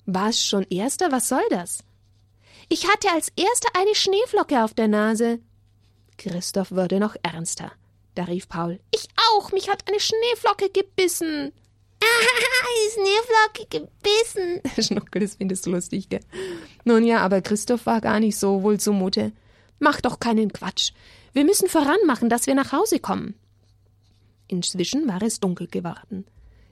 Was 0.05 0.41
schon 0.41 0.65
erster? 0.69 1.11
Was 1.11 1.29
soll 1.29 1.45
das? 1.49 1.83
Ich 2.69 2.87
hatte 2.87 3.09
als 3.11 3.29
erster 3.35 3.69
eine 3.77 3.95
Schneeflocke 3.95 4.63
auf 4.63 4.73
der 4.73 4.87
Nase. 4.87 5.39
Christoph 6.17 6.71
wurde 6.71 6.99
noch 6.99 7.15
ernster. 7.23 7.71
Da 8.15 8.23
rief 8.23 8.49
Paul: 8.49 8.79
Ich 8.91 9.07
auch, 9.31 9.51
mich 9.51 9.69
hat 9.69 9.87
eine 9.87 9.99
Schneeflocke 9.99 10.69
gebissen. 10.69 11.53
Die 12.01 12.91
Schneeflocke 12.93 13.67
gebissen. 13.69 14.61
Schnuckel, 14.81 15.21
das 15.21 15.35
findest 15.35 15.65
du 15.65 15.71
lustig, 15.71 16.09
gell? 16.09 16.21
Nun 16.83 17.03
ja, 17.03 17.19
aber 17.19 17.41
Christoph 17.41 17.85
war 17.85 18.01
gar 18.01 18.19
nicht 18.19 18.37
so 18.37 18.63
wohl 18.63 18.79
zumute. 18.79 19.31
Mach 19.79 20.01
doch 20.01 20.19
keinen 20.19 20.51
Quatsch. 20.51 20.91
Wir 21.33 21.45
müssen 21.45 21.69
voranmachen, 21.69 22.29
dass 22.29 22.47
wir 22.47 22.55
nach 22.55 22.71
Hause 22.71 22.99
kommen. 22.99 23.35
Inzwischen 24.47 25.07
war 25.07 25.21
es 25.21 25.39
dunkel 25.39 25.67
geworden. 25.67 26.25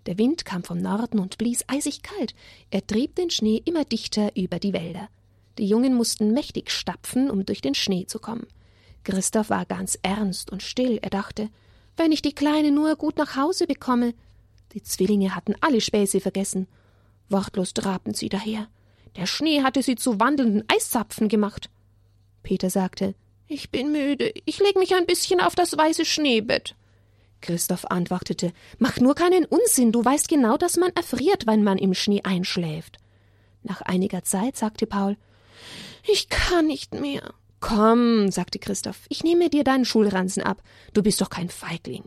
Der 0.06 0.18
Wind 0.18 0.46
kam 0.46 0.64
vom 0.64 0.78
Norden 0.80 1.20
und 1.20 1.38
blies 1.38 1.64
eisig 1.68 2.04
kalt. 2.04 2.36
Er 2.70 2.86
trieb 2.86 3.16
den 3.16 3.30
Schnee 3.30 3.62
immer 3.66 3.86
dichter 3.86 4.36
über 4.36 4.60
die 4.60 4.74
Wälder. 4.74 5.10
Die 5.58 5.66
Jungen 5.66 5.96
mussten 5.96 6.34
mächtig 6.34 6.72
stapfen, 6.72 7.30
um 7.30 7.46
durch 7.46 7.62
den 7.62 7.76
Schnee 7.76 8.06
zu 8.06 8.20
kommen. 8.20 8.48
Christoph 9.04 9.50
war 9.50 9.66
ganz 9.66 9.98
ernst 10.02 10.52
und 10.52 10.64
still. 10.64 11.00
Er 11.02 11.10
dachte, 11.10 11.50
wenn 11.98 12.12
ich 12.12 12.22
die 12.22 12.34
Kleine 12.34 12.72
nur 12.72 12.96
gut 12.96 13.18
nach 13.18 13.36
Hause 13.36 13.68
bekomme. 13.68 14.14
Die 14.74 14.84
Zwillinge 14.84 15.36
hatten 15.36 15.56
alle 15.62 15.82
Späße 15.82 16.20
vergessen. 16.20 16.68
Wortlos 17.30 17.74
trabten 17.74 18.14
sie 18.14 18.30
daher. 18.30 18.68
Der 19.16 19.26
Schnee 19.26 19.64
hatte 19.64 19.82
sie 19.82 19.96
zu 19.96 20.20
wandelnden 20.20 20.64
Eiszapfen 20.68 21.30
gemacht. 21.30 21.70
Peter 22.46 22.70
sagte, 22.70 23.16
ich 23.48 23.72
bin 23.72 23.92
müde, 23.92 24.32
ich 24.46 24.60
leg 24.60 24.78
mich 24.78 24.96
ein 24.96 25.06
bisschen 25.06 25.42
auf 25.42 25.56
das 25.56 25.78
weiße 25.78 26.06
Schneebett. 26.06 26.76
Christoph 27.42 27.86
antwortete, 27.86 28.54
mach 28.78 28.98
nur 28.98 29.16
keinen 29.16 29.46
Unsinn, 29.46 29.92
du 29.92 30.06
weißt 30.06 30.30
genau, 30.30 30.56
dass 30.56 30.78
man 30.78 30.92
erfriert, 30.96 31.46
wenn 31.48 31.64
man 31.64 31.78
im 31.78 31.94
Schnee 31.94 32.22
einschläft. 32.24 32.98
Nach 33.64 33.82
einiger 33.82 34.24
Zeit 34.24 34.56
sagte 34.58 34.86
Paul, 34.86 35.18
ich 36.08 36.30
kann 36.30 36.68
nicht 36.68 36.94
mehr. 36.94 37.34
Komm, 37.60 38.32
sagte 38.32 38.60
Christoph, 38.60 39.02
ich 39.10 39.24
nehme 39.24 39.50
dir 39.50 39.64
deinen 39.64 39.86
Schulranzen 39.86 40.44
ab, 40.44 40.62
du 40.94 41.02
bist 41.02 41.20
doch 41.20 41.30
kein 41.30 41.50
Feigling. 41.50 42.04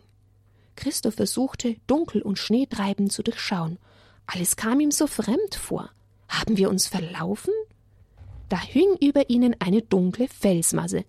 Christoph 0.77 1.15
versuchte, 1.15 1.77
Dunkel 1.89 2.23
und 2.23 2.39
Schneetreiben 2.39 3.11
zu 3.11 3.25
durchschauen. 3.25 3.79
Alles 4.27 4.55
kam 4.55 4.79
ihm 4.79 4.93
so 4.93 5.09
fremd 5.09 5.57
vor. 5.57 5.91
Haben 6.29 6.57
wir 6.57 6.71
uns 6.71 6.87
verlaufen? 6.87 7.53
Da 8.49 8.61
hing 8.61 8.97
über 9.01 9.29
ihnen 9.29 9.57
eine 9.59 9.83
dunkle 9.83 10.29
Felsmasse. 10.29 11.05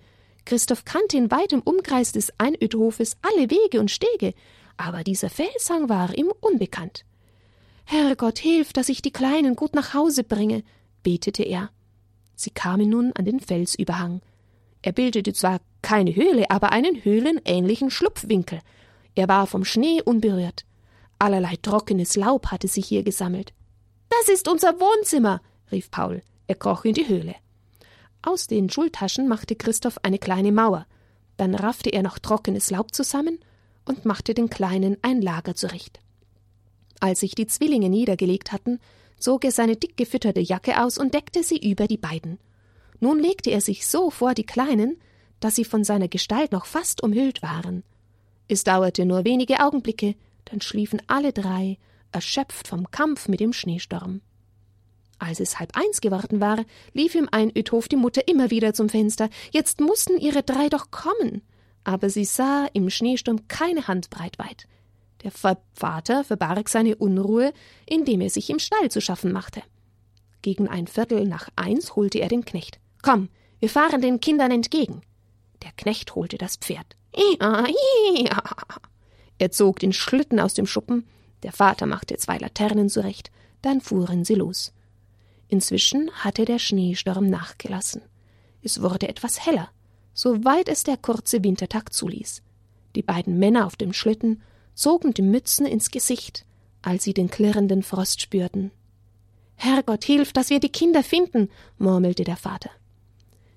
Christoph 0.46 0.86
kannte 0.86 1.18
in 1.18 1.32
weitem 1.32 1.62
Umkreis 1.62 2.12
des 2.12 2.34
Einödhofes 2.38 3.18
alle 3.22 3.50
Wege 3.50 3.80
und 3.80 3.92
Stege, 3.92 4.34
aber 4.78 5.04
dieser 5.04 5.30
Felshang 5.30 5.90
war 5.90 6.18
ihm 6.18 6.32
unbekannt. 6.42 7.06
Herrgott, 7.86 8.40
hilf, 8.40 8.74
dass 8.74 8.90
ich 8.90 9.02
die 9.02 9.12
Kleinen 9.12 9.56
gut 9.56 9.74
nach 9.74 9.94
Hause 9.94 10.24
bringe, 10.24 10.64
betete 11.04 11.44
er. 11.44 11.70
Sie 12.36 12.52
kamen 12.52 12.90
nun 12.90 13.12
an 13.14 13.26
den 13.26 13.40
Felsüberhang. 13.40 14.22
Er 14.82 14.92
bildete 14.92 15.34
zwar 15.34 15.60
keine 15.82 16.16
Höhle, 16.16 16.50
aber 16.50 16.72
einen 16.72 17.04
höhlenähnlichen 17.04 17.92
Schlupfwinkel. 17.92 18.60
Er 19.16 19.28
war 19.28 19.48
vom 19.48 19.66
Schnee 19.66 20.02
unberührt. 20.02 20.66
Allerlei 21.20 21.56
trockenes 21.62 22.16
Laub 22.16 22.48
hatte 22.48 22.68
sich 22.68 22.88
hier 22.88 23.04
gesammelt. 23.04 23.54
Das 24.10 24.30
ist 24.30 24.48
unser 24.48 24.80
Wohnzimmer, 24.80 25.42
rief 25.72 25.92
Paul. 25.92 26.22
Er 26.50 26.56
kroch 26.56 26.84
in 26.84 26.96
die 26.96 27.08
Höhle. 27.08 27.36
Aus 28.24 28.48
den 28.48 28.72
Schultaschen 28.72 29.28
machte 29.28 29.56
Christoph 29.56 30.00
eine 30.02 30.18
kleine 30.18 30.52
Mauer. 30.52 30.88
Dann 31.38 31.54
raffte 31.54 31.92
er 31.92 32.02
noch 32.02 32.18
trockenes 32.18 32.72
Laub 32.72 32.92
zusammen 32.92 33.38
und 33.86 34.04
machte 34.04 34.34
den 34.34 34.50
Kleinen 34.50 34.98
ein 35.04 35.22
Lager 35.22 35.54
zurecht. 35.54 36.00
Als 37.00 37.20
sich 37.20 37.36
die 37.36 37.46
Zwillinge 37.46 37.90
niedergelegt 37.90 38.52
hatten, 38.52 38.80
zog 39.20 39.46
er 39.46 39.52
seine 39.52 39.76
dick 39.76 39.96
gefütterte 39.96 40.40
Jacke 40.40 40.84
aus 40.84 40.98
und 40.98 41.14
deckte 41.14 41.44
sie 41.44 41.60
über 41.70 41.86
die 41.86 41.98
beiden. 41.98 42.40
Nun 43.00 43.20
legte 43.20 43.52
er 43.52 43.62
sich 43.62 43.86
so 43.86 44.10
vor 44.10 44.34
die 44.34 44.46
Kleinen, 44.46 44.98
dass 45.40 45.56
sie 45.56 45.66
von 45.66 45.84
seiner 45.84 46.08
Gestalt 46.08 46.52
noch 46.52 46.66
fast 46.66 47.04
umhüllt 47.04 47.44
waren. 47.44 47.84
Es 48.48 48.64
dauerte 48.64 49.06
nur 49.06 49.24
wenige 49.24 49.60
Augenblicke, 49.64 50.16
dann 50.46 50.62
schliefen 50.62 51.00
alle 51.06 51.32
drei, 51.32 51.78
erschöpft 52.12 52.68
vom 52.68 52.90
Kampf 52.90 53.28
mit 53.28 53.40
dem 53.40 53.54
Schneesturm. 53.54 54.22
Als 55.20 55.40
es 55.40 55.60
halb 55.60 55.76
eins 55.76 56.02
geworden 56.02 56.40
war, 56.40 56.64
lief 56.94 57.14
im 57.14 57.28
Einödhof 57.30 57.88
die 57.88 57.98
Mutter 57.98 58.28
immer 58.28 58.50
wieder 58.50 58.74
zum 58.74 58.90
Fenster. 58.90 59.30
Jetzt 59.52 59.82
mussten 59.82 60.18
ihre 60.18 60.44
drei 60.44 60.70
doch 60.70 60.92
kommen. 60.92 61.42
Aber 61.84 62.10
sie 62.10 62.26
sah 62.26 62.68
im 62.74 62.90
Schneesturm 62.90 63.48
keine 63.48 63.88
Handbreit 63.88 64.40
weit. 64.40 64.68
Der 65.24 65.32
Vater 65.32 66.24
verbarg 66.24 66.70
seine 66.70 66.96
Unruhe, 66.96 67.54
indem 67.86 68.22
er 68.22 68.30
sich 68.30 68.50
im 68.50 68.60
Stall 68.60 68.90
zu 68.90 69.02
schaffen 69.02 69.34
machte. 69.34 69.62
Gegen 70.42 70.70
ein 70.70 70.88
Viertel 70.88 71.26
nach 71.26 71.50
eins 71.58 71.98
holte 71.98 72.20
er 72.20 72.30
den 72.30 72.46
Knecht. 72.46 72.80
Komm, 73.02 73.28
wir 73.60 73.70
fahren 73.70 74.02
den 74.02 74.22
Kindern 74.22 74.52
entgegen. 74.52 75.02
Der 75.64 75.72
Knecht 75.74 76.16
holte 76.16 76.38
das 76.38 76.56
Pferd. 76.56 76.96
Ja, 77.14 77.66
ja. 78.16 78.44
Er 79.38 79.52
zog 79.52 79.80
den 79.80 79.92
Schlitten 79.92 80.40
aus 80.40 80.54
dem 80.54 80.66
Schuppen, 80.66 81.06
der 81.44 81.52
Vater 81.52 81.86
machte 81.86 82.18
zwei 82.18 82.38
Laternen 82.38 82.90
zurecht, 82.90 83.32
dann 83.62 83.82
fuhren 83.82 84.24
sie 84.24 84.36
los. 84.36 84.74
Inzwischen 85.50 86.12
hatte 86.14 86.46
der 86.46 86.60
Schneesturm 86.60 87.28
nachgelassen. 87.28 88.02
Es 88.62 88.82
wurde 88.82 89.10
etwas 89.10 89.46
heller, 89.46 89.70
soweit 90.14 90.70
es 90.70 90.84
der 90.84 90.98
kurze 90.98 91.44
Wintertag 91.44 91.92
zuließ. 91.92 92.42
Die 92.96 93.02
beiden 93.02 93.40
Männer 93.40 93.66
auf 93.66 93.76
dem 93.76 93.92
Schlitten 93.94 94.42
zogen 94.76 95.14
die 95.14 95.24
Mützen 95.24 95.66
ins 95.66 95.92
Gesicht, 95.92 96.46
als 96.82 97.04
sie 97.04 97.14
den 97.14 97.30
klirrenden 97.30 97.84
Frost 97.84 98.22
spürten. 98.22 98.72
Herrgott, 99.56 100.06
hilf, 100.06 100.32
dass 100.32 100.50
wir 100.50 100.60
die 100.60 100.70
Kinder 100.70 101.04
finden, 101.04 101.50
murmelte 101.78 102.24
der 102.24 102.38
Vater. 102.38 102.70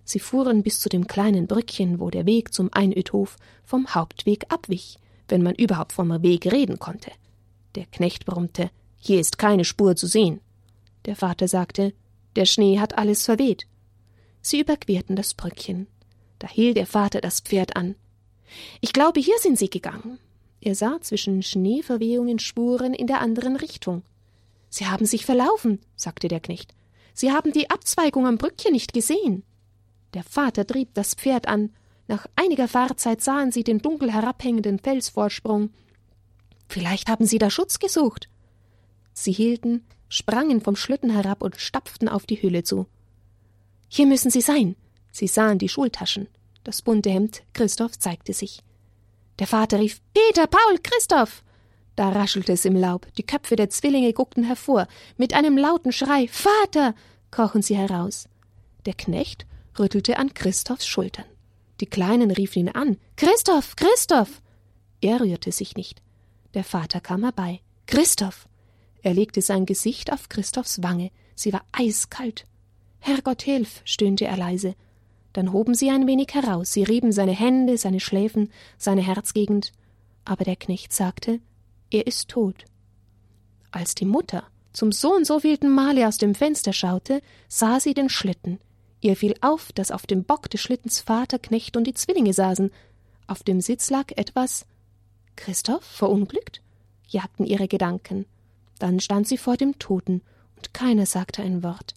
Sie 0.05 0.19
fuhren 0.19 0.63
bis 0.63 0.81
zu 0.81 0.89
dem 0.89 1.07
kleinen 1.07 1.47
Brückchen, 1.47 2.01
wo 2.01 2.11
der 2.11 2.27
Weg 2.27 2.53
zum 2.53 2.73
Einödhof 2.73 3.37
vom 3.65 3.95
Hauptweg 3.95 4.47
abwich, 4.53 4.99
wenn 5.29 5.43
man 5.43 5.55
überhaupt 5.55 5.93
vom 5.93 6.23
Weg 6.23 6.51
reden 6.51 6.79
konnte. 6.79 7.13
Der 7.77 7.87
Knecht 7.87 8.27
brummte, 8.27 8.71
hier 8.99 9.21
ist 9.21 9.39
keine 9.39 9.65
Spur 9.65 9.95
zu 9.95 10.07
sehen. 10.07 10.41
Der 11.05 11.17
Vater 11.17 11.49
sagte, 11.49 11.93
der 12.37 12.47
Schnee 12.47 12.79
hat 12.79 12.97
alles 12.97 13.25
verweht. 13.25 13.67
Sie 14.41 14.61
überquerten 14.61 15.17
das 15.17 15.35
Brückchen. 15.35 15.87
Da 16.39 16.49
hielt 16.49 16.77
der 16.77 16.87
Vater 16.87 17.21
das 17.21 17.41
Pferd 17.41 17.77
an. 17.77 17.95
Ich 18.81 18.93
glaube, 18.93 19.21
hier 19.21 19.39
sind 19.39 19.59
sie 19.59 19.71
gegangen. 19.71 20.19
Er 20.61 20.75
sah 20.75 21.01
zwischen 21.01 21.43
Schneeverwehungen 21.43 22.39
Spuren 22.39 22.95
in 22.95 23.07
der 23.07 23.21
anderen 23.21 23.57
Richtung. 23.57 24.03
Sie 24.69 24.87
haben 24.87 25.07
sich 25.07 25.27
verlaufen, 25.27 25.81
sagte 25.97 26.29
der 26.29 26.41
Knecht. 26.41 26.75
Sie 27.15 27.33
haben 27.33 27.53
die 27.53 27.71
Abzweigung 27.71 28.27
am 28.27 28.39
Brückchen 28.39 28.73
nicht 28.73 28.93
gesehen. 28.95 29.43
Der 30.15 30.25
Vater 30.25 30.67
trieb 30.67 30.95
das 30.95 31.15
Pferd 31.15 31.47
an. 31.47 31.71
Nach 32.09 32.27
einiger 32.37 32.69
Fahrzeit 32.69 33.21
sahen 33.21 33.53
sie 33.53 33.65
den 33.65 33.79
dunkel 33.79 34.13
herabhängenden 34.13 34.79
Felsvorsprung. 34.79 35.71
Vielleicht 36.69 37.09
haben 37.09 37.27
sie 37.27 37.39
da 37.39 37.51
Schutz 37.51 37.79
gesucht. 37.79 38.29
Sie 39.13 39.33
hielten, 39.33 39.85
sprangen 40.13 40.61
vom 40.61 40.77
Schlitten 40.77 41.11
herab 41.11 41.43
und 41.43 41.57
stapften 41.57 42.09
auf 42.09 42.27
die 42.27 42.43
Höhle 42.43 42.63
zu. 42.65 42.87
Hier 43.89 44.07
müssen 44.07 44.31
sie 44.31 44.43
sein. 44.43 44.77
Sie 45.11 45.27
sahen 45.27 45.59
die 45.59 45.71
Schultaschen. 45.71 46.29
Das 46.65 46.83
bunte 46.83 47.11
Hemd 47.11 47.43
Christoph 47.55 47.99
zeigte 47.99 48.35
sich. 48.35 48.63
Der 49.39 49.47
Vater 49.47 49.79
rief 49.79 50.03
Peter, 50.13 50.47
Paul, 50.47 50.79
Christoph. 50.83 51.43
Da 51.97 52.11
raschelte 52.11 52.53
es 52.53 52.67
im 52.67 52.77
Laub, 52.77 53.07
die 53.17 53.23
Köpfe 53.23 53.57
der 53.57 53.71
Zwillinge 53.71 54.13
guckten 54.13 54.45
hervor. 54.45 54.87
Mit 55.17 55.33
einem 55.33 55.57
lauten 55.57 55.93
Schrei 55.93 56.29
Vater 56.29 56.95
krochen 57.31 57.63
sie 57.63 57.77
heraus. 57.77 58.29
Der 58.85 58.95
Knecht 58.95 59.47
rüttelte 59.79 60.19
an 60.19 60.35
Christophs 60.35 60.87
Schultern. 60.87 61.27
Die 61.81 61.87
Kleinen 61.87 62.31
riefen 62.31 62.61
ihn 62.61 62.69
an 62.69 62.99
Christoph, 63.17 63.77
Christoph. 63.77 64.43
Er 65.01 65.21
rührte 65.21 65.53
sich 65.53 65.75
nicht. 65.75 66.03
Der 66.53 66.65
Vater 66.65 67.01
kam 67.01 67.23
herbei. 67.23 67.61
Christoph. 67.87 68.47
Er 69.03 69.15
legte 69.15 69.43
sein 69.43 69.67
Gesicht 69.67 70.13
auf 70.13 70.29
Christophs 70.29 70.83
Wange. 70.83 71.11
Sie 71.35 71.53
war 71.53 71.65
eiskalt. 71.73 72.47
Herrgott, 73.01 73.43
hilf, 73.43 73.83
stöhnte 73.85 74.27
er 74.27 74.37
leise. 74.37 74.75
Dann 75.33 75.53
hoben 75.53 75.75
sie 75.75 75.91
ein 75.91 76.07
wenig 76.07 76.35
heraus, 76.35 76.73
sie 76.73 76.85
rieben 76.85 77.11
seine 77.11 77.33
Hände, 77.33 77.79
seine 77.79 78.01
Schläfen, 78.01 78.51
seine 78.77 79.01
Herzgegend, 79.01 79.73
aber 80.25 80.45
der 80.45 80.57
Knecht 80.57 80.93
sagte, 80.93 81.41
er 81.91 82.07
ist 82.07 82.29
tot. 82.29 82.67
Als 83.71 83.95
die 83.95 84.05
Mutter 84.05 84.45
zum 84.73 84.93
so 84.93 85.15
und 85.15 85.27
so 85.27 85.41
vielten 85.41 85.69
Male 85.69 86.09
aus 86.09 86.19
dem 86.19 86.35
Fenster 86.35 86.73
schaute, 86.73 87.21
sah 87.49 87.81
sie 87.81 87.95
den 87.95 88.09
Schlitten. 88.09 88.59
Ihr 89.01 89.17
fiel 89.17 89.35
auf, 89.41 89.73
dass 89.73 89.91
auf 89.91 90.07
dem 90.07 90.25
Bock 90.25 90.49
des 90.49 90.61
Schlittens 90.61 91.01
Vater, 91.01 91.39
Knecht 91.39 91.77
und 91.77 91.87
die 91.87 91.95
Zwillinge 91.95 92.33
saßen. 92.33 92.71
Auf 93.27 93.43
dem 93.43 93.61
Sitz 93.61 93.91
lag 93.91 94.13
etwas. 94.17 94.65
Christoph, 95.37 95.85
verunglückt? 95.85 96.63
jagten 97.09 97.45
ihre 97.45 97.69
Gedanken. 97.69 98.27
Dann 98.83 98.99
stand 98.99 99.29
sie 99.29 99.39
vor 99.39 99.57
dem 99.57 99.79
Toten, 99.79 100.23
und 100.57 100.75
keiner 100.75 101.07
sagte 101.07 101.41
ein 101.41 101.63
Wort. 101.63 101.95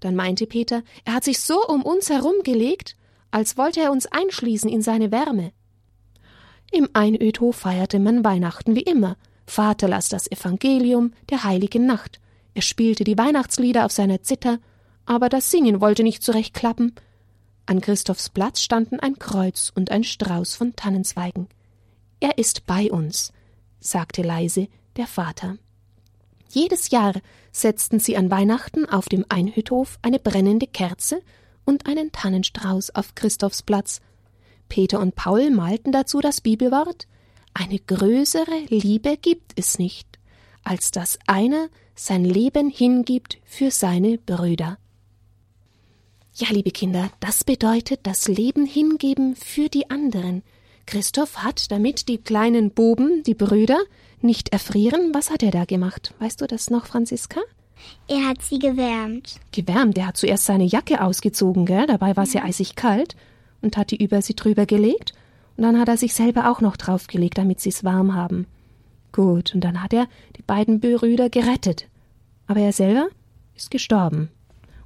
Dann 0.00 0.14
meinte 0.14 0.46
Peter, 0.46 0.82
er 1.06 1.14
hat 1.14 1.24
sich 1.24 1.40
so 1.40 1.66
um 1.66 1.82
uns 1.84 2.10
herumgelegt, 2.10 2.96
als 3.30 3.56
wollte 3.56 3.80
er 3.80 3.92
uns 3.92 4.04
einschließen 4.04 4.68
in 4.68 4.82
seine 4.82 5.10
Wärme. 5.10 5.52
Im 6.70 6.90
Einödhof 6.92 7.56
feierte 7.56 7.98
man 7.98 8.24
Weihnachten 8.26 8.76
wie 8.76 8.82
immer. 8.82 9.16
Vater 9.46 9.88
las 9.88 10.10
das 10.10 10.30
Evangelium 10.30 11.14
der 11.30 11.44
heiligen 11.44 11.86
Nacht. 11.86 12.20
Er 12.52 12.60
spielte 12.60 13.04
die 13.04 13.16
Weihnachtslieder 13.16 13.86
auf 13.86 13.92
seiner 13.92 14.22
Zither, 14.22 14.58
aber 15.06 15.30
das 15.30 15.50
Singen 15.50 15.80
wollte 15.80 16.02
nicht 16.02 16.22
zurecht 16.22 16.52
klappen. 16.52 16.94
An 17.64 17.80
Christophs 17.80 18.28
Platz 18.28 18.60
standen 18.60 19.00
ein 19.00 19.18
Kreuz 19.18 19.72
und 19.74 19.90
ein 19.90 20.04
Strauß 20.04 20.56
von 20.56 20.76
Tannenzweigen. 20.76 21.48
Er 22.20 22.36
ist 22.36 22.66
bei 22.66 22.92
uns, 22.92 23.32
sagte 23.80 24.20
leise 24.20 24.68
der 24.98 25.06
Vater. 25.06 25.56
Jedes 26.48 26.90
Jahr 26.90 27.14
setzten 27.52 27.98
sie 27.98 28.16
an 28.16 28.30
Weihnachten 28.30 28.86
auf 28.86 29.08
dem 29.08 29.24
Einhüthof 29.28 29.98
eine 30.02 30.18
brennende 30.18 30.66
Kerze 30.66 31.20
und 31.64 31.86
einen 31.86 32.12
Tannenstrauß 32.12 32.94
auf 32.94 33.14
Christophs 33.14 33.62
Platz. 33.62 34.00
Peter 34.68 35.00
und 35.00 35.14
Paul 35.14 35.50
malten 35.50 35.92
dazu 35.92 36.20
das 36.20 36.40
Bibelwort 36.40 37.06
Eine 37.54 37.78
größere 37.78 38.64
Liebe 38.68 39.16
gibt 39.16 39.52
es 39.56 39.78
nicht, 39.78 40.18
als 40.62 40.90
dass 40.90 41.18
einer 41.26 41.68
sein 41.94 42.24
Leben 42.24 42.68
hingibt 42.70 43.38
für 43.44 43.70
seine 43.70 44.18
Brüder. 44.18 44.78
Ja, 46.34 46.48
liebe 46.50 46.70
Kinder, 46.70 47.10
das 47.20 47.44
bedeutet 47.44 48.00
das 48.02 48.28
Leben 48.28 48.66
hingeben 48.66 49.36
für 49.36 49.70
die 49.70 49.88
anderen. 49.88 50.42
Christoph 50.84 51.38
hat 51.38 51.70
damit 51.70 52.08
die 52.08 52.18
kleinen 52.18 52.72
Buben, 52.72 53.22
die 53.22 53.34
Brüder, 53.34 53.78
nicht 54.26 54.50
erfrieren. 54.50 55.14
Was 55.14 55.30
hat 55.30 55.42
er 55.42 55.50
da 55.50 55.64
gemacht? 55.64 56.14
Weißt 56.18 56.40
du 56.40 56.46
das 56.46 56.70
noch, 56.70 56.86
Franziska? 56.86 57.40
Er 58.08 58.28
hat 58.28 58.42
sie 58.42 58.58
gewärmt. 58.58 59.40
Gewärmt? 59.52 59.98
Er 59.98 60.08
hat 60.08 60.16
zuerst 60.16 60.44
seine 60.44 60.64
Jacke 60.64 61.00
ausgezogen, 61.00 61.66
gell? 61.66 61.86
Dabei 61.86 62.16
war 62.16 62.24
es 62.24 62.32
ja 62.32 62.42
eisig 62.42 62.74
kalt 62.74 63.16
und 63.62 63.76
hat 63.76 63.90
die 63.90 64.02
über 64.02 64.22
sie 64.22 64.34
drüber 64.34 64.66
gelegt. 64.66 65.12
Und 65.56 65.62
dann 65.62 65.78
hat 65.78 65.88
er 65.88 65.96
sich 65.96 66.14
selber 66.14 66.50
auch 66.50 66.60
noch 66.60 66.76
draufgelegt, 66.76 67.38
damit 67.38 67.60
sie 67.60 67.70
es 67.70 67.84
warm 67.84 68.14
haben. 68.14 68.46
Gut, 69.12 69.54
und 69.54 69.62
dann 69.62 69.82
hat 69.82 69.92
er 69.92 70.06
die 70.36 70.42
beiden 70.42 70.80
Brüder 70.80 71.30
gerettet. 71.30 71.88
Aber 72.46 72.60
er 72.60 72.72
selber 72.72 73.08
ist 73.54 73.70
gestorben. 73.70 74.30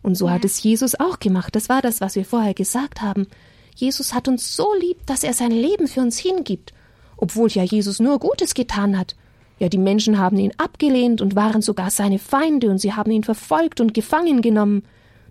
Und 0.02 0.14
so 0.14 0.26
ja. 0.26 0.34
hat 0.34 0.44
es 0.44 0.62
Jesus 0.62 0.98
auch 0.98 1.18
gemacht. 1.18 1.54
Das 1.56 1.68
war 1.68 1.82
das, 1.82 2.00
was 2.00 2.14
wir 2.14 2.24
vorher 2.24 2.54
gesagt 2.54 3.02
haben. 3.02 3.26
Jesus 3.74 4.14
hat 4.14 4.28
uns 4.28 4.56
so 4.56 4.72
lieb, 4.78 5.04
dass 5.06 5.24
er 5.24 5.34
sein 5.34 5.50
Leben 5.50 5.88
für 5.88 6.00
uns 6.00 6.18
hingibt, 6.18 6.72
obwohl 7.16 7.48
ja 7.50 7.62
Jesus 7.62 7.98
nur 8.00 8.18
Gutes 8.18 8.54
getan 8.54 8.98
hat. 8.98 9.16
Ja, 9.60 9.68
die 9.68 9.78
Menschen 9.78 10.18
haben 10.18 10.38
ihn 10.38 10.52
abgelehnt 10.56 11.20
und 11.20 11.36
waren 11.36 11.60
sogar 11.60 11.90
seine 11.90 12.18
Feinde 12.18 12.70
und 12.70 12.78
sie 12.78 12.94
haben 12.94 13.10
ihn 13.12 13.24
verfolgt 13.24 13.80
und 13.80 13.92
gefangen 13.92 14.40
genommen. 14.40 14.82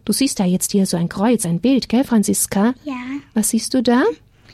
Du 0.05 0.13
siehst 0.13 0.37
ja 0.37 0.45
jetzt 0.45 0.71
hier 0.71 0.85
so 0.85 0.97
ein 0.97 1.09
Kreuz, 1.09 1.45
ein 1.45 1.59
Bild, 1.59 1.89
gell, 1.89 2.03
Franziska? 2.03 2.75
Ja. 2.85 2.93
Was 3.33 3.49
siehst 3.49 3.73
du 3.73 3.81
da? 3.81 4.03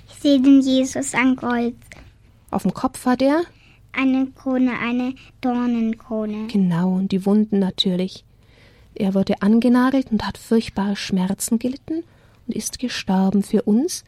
Ich 0.07 0.15
sehe 0.15 0.39
den 0.39 0.61
Jesus 0.61 1.13
am 1.13 1.35
Kreuz. 1.35 1.75
Auf 2.51 2.63
dem 2.63 2.73
Kopf 2.73 3.05
hat 3.05 3.21
er? 3.21 3.41
Eine 3.91 4.27
Krone, 4.27 4.71
eine 4.79 5.13
Dornenkrone. 5.41 6.47
Genau, 6.47 6.95
und 6.95 7.11
die 7.11 7.25
Wunden 7.25 7.59
natürlich. 7.59 8.23
Er 8.95 9.13
wurde 9.13 9.41
angenagelt 9.41 10.09
und 10.09 10.25
hat 10.25 10.38
furchtbare 10.38 10.95
Schmerzen 10.95 11.59
gelitten 11.59 12.03
und 12.47 12.55
ist 12.55 12.79
gestorben 12.79 13.43
für 13.43 13.63
uns, 13.63 14.05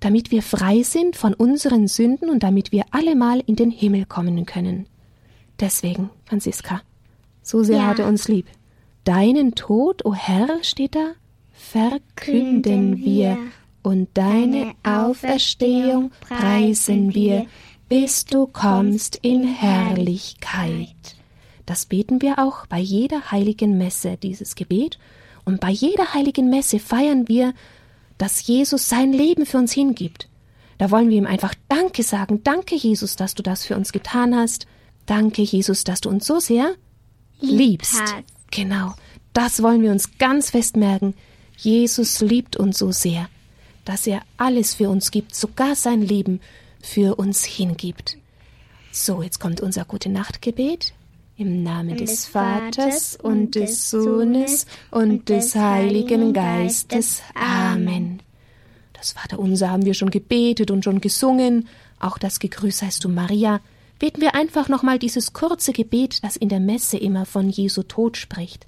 damit 0.00 0.30
wir 0.30 0.42
frei 0.42 0.82
sind 0.82 1.16
von 1.16 1.34
unseren 1.34 1.88
Sünden 1.88 2.30
und 2.30 2.42
damit 2.42 2.72
wir 2.72 2.84
allemal 2.90 3.42
in 3.46 3.56
den 3.56 3.70
Himmel 3.70 4.04
kommen 4.06 4.46
können. 4.46 4.86
Deswegen, 5.60 6.10
Franziska, 6.24 6.82
so 7.42 7.62
sehr 7.62 7.78
Ja. 7.78 7.86
hat 7.86 7.98
er 7.98 8.06
uns 8.08 8.28
lieb. 8.28 8.46
Deinen 9.04 9.54
Tod, 9.54 10.04
o 10.04 10.14
Herr, 10.14 10.62
steht 10.62 10.94
da, 10.94 11.12
verkünden 11.50 12.62
Künden 12.62 12.96
wir, 12.98 13.38
und 13.82 14.08
Deine 14.14 14.72
Auferstehung 14.82 16.10
preisen 16.20 17.14
wir, 17.14 17.46
bis 17.88 18.26
du 18.26 18.46
kommst 18.46 19.16
in 19.22 19.44
Herrlichkeit. 19.44 21.16
Das 21.64 21.86
beten 21.86 22.20
wir 22.20 22.38
auch 22.38 22.66
bei 22.66 22.78
jeder 22.78 23.30
heiligen 23.30 23.78
Messe, 23.78 24.16
dieses 24.16 24.54
Gebet. 24.54 24.98
Und 25.44 25.60
bei 25.60 25.70
jeder 25.70 26.12
heiligen 26.12 26.50
Messe 26.50 26.78
feiern 26.78 27.28
wir, 27.28 27.54
dass 28.18 28.46
Jesus 28.46 28.88
sein 28.88 29.12
Leben 29.12 29.46
für 29.46 29.58
uns 29.58 29.72
hingibt. 29.72 30.28
Da 30.78 30.90
wollen 30.90 31.08
wir 31.08 31.16
ihm 31.16 31.26
einfach 31.26 31.54
Danke 31.68 32.02
sagen. 32.02 32.42
Danke, 32.44 32.76
Jesus, 32.76 33.16
dass 33.16 33.34
du 33.34 33.42
das 33.42 33.64
für 33.64 33.76
uns 33.76 33.92
getan 33.92 34.34
hast. 34.34 34.66
Danke, 35.06 35.42
Jesus, 35.42 35.84
dass 35.84 36.00
du 36.00 36.08
uns 36.08 36.26
so 36.26 36.38
sehr 36.38 36.74
liebst. 37.40 38.00
Genau. 38.50 38.94
Das 39.32 39.62
wollen 39.62 39.82
wir 39.82 39.90
uns 39.90 40.18
ganz 40.18 40.50
fest 40.50 40.76
merken. 40.76 41.14
Jesus 41.56 42.20
liebt 42.20 42.56
uns 42.56 42.78
so 42.78 42.92
sehr, 42.92 43.28
dass 43.84 44.06
er 44.06 44.22
alles 44.36 44.74
für 44.74 44.88
uns 44.90 45.10
gibt, 45.10 45.34
sogar 45.34 45.74
sein 45.74 46.02
Leben 46.02 46.40
für 46.80 47.16
uns 47.16 47.44
hingibt. 47.44 48.18
So, 48.92 49.22
jetzt 49.22 49.40
kommt 49.40 49.60
unser 49.60 49.84
Gute 49.84 50.08
Nachtgebet. 50.08 50.92
Im 51.38 51.62
Namen 51.62 51.96
des 51.96 52.26
Vaters 52.26 53.16
und 53.22 53.54
des 53.54 53.90
Sohnes 53.90 54.66
und 54.90 55.28
des 55.28 55.54
Heiligen 55.54 56.32
Geistes. 56.32 57.22
Amen. 57.32 58.20
Das 58.92 59.12
Vaterunser 59.12 59.70
haben 59.70 59.84
wir 59.84 59.94
schon 59.94 60.10
gebetet 60.10 60.72
und 60.72 60.82
schon 60.82 61.00
gesungen. 61.00 61.68
Auch 62.00 62.18
das 62.18 62.40
Gegrüß 62.40 62.82
heißt 62.82 63.04
du 63.04 63.08
Maria. 63.08 63.60
Beten 64.00 64.20
wir 64.20 64.34
einfach 64.34 64.68
nochmal 64.68 64.98
dieses 64.98 65.32
kurze 65.32 65.72
Gebet, 65.72 66.24
das 66.24 66.34
in 66.34 66.48
der 66.48 66.58
Messe 66.58 66.98
immer 66.98 67.24
von 67.24 67.48
Jesu 67.50 67.84
Tod 67.84 68.16
spricht. 68.16 68.66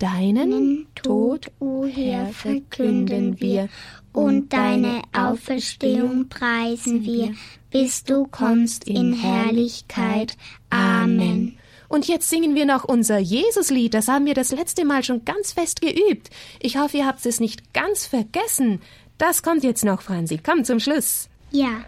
Deinen 0.00 0.88
Tod, 0.96 1.52
o 1.60 1.84
Herr, 1.84 2.26
verkünden 2.26 3.40
wir, 3.40 3.68
und 4.12 4.52
deine 4.52 5.02
Auferstehung 5.12 6.28
preisen 6.28 7.04
wir, 7.04 7.32
bis 7.70 8.02
du 8.02 8.26
kommst 8.26 8.88
in 8.88 9.12
Herrlichkeit. 9.12 10.36
Amen. 10.68 11.55
Und 11.88 12.08
jetzt 12.08 12.28
singen 12.28 12.54
wir 12.54 12.64
noch 12.66 12.84
unser 12.84 13.18
Jesuslied. 13.18 13.94
Das 13.94 14.08
haben 14.08 14.26
wir 14.26 14.34
das 14.34 14.50
letzte 14.50 14.84
Mal 14.84 15.04
schon 15.04 15.24
ganz 15.24 15.52
fest 15.52 15.80
geübt. 15.80 16.30
Ich 16.60 16.76
hoffe, 16.78 16.98
ihr 16.98 17.06
habt 17.06 17.24
es 17.26 17.40
nicht 17.40 17.72
ganz 17.74 18.06
vergessen. 18.06 18.80
Das 19.18 19.42
kommt 19.42 19.64
jetzt 19.64 19.84
noch, 19.84 20.02
Franzi. 20.02 20.38
Komm 20.42 20.64
zum 20.64 20.80
Schluss. 20.80 21.28
Ja, 21.50 21.84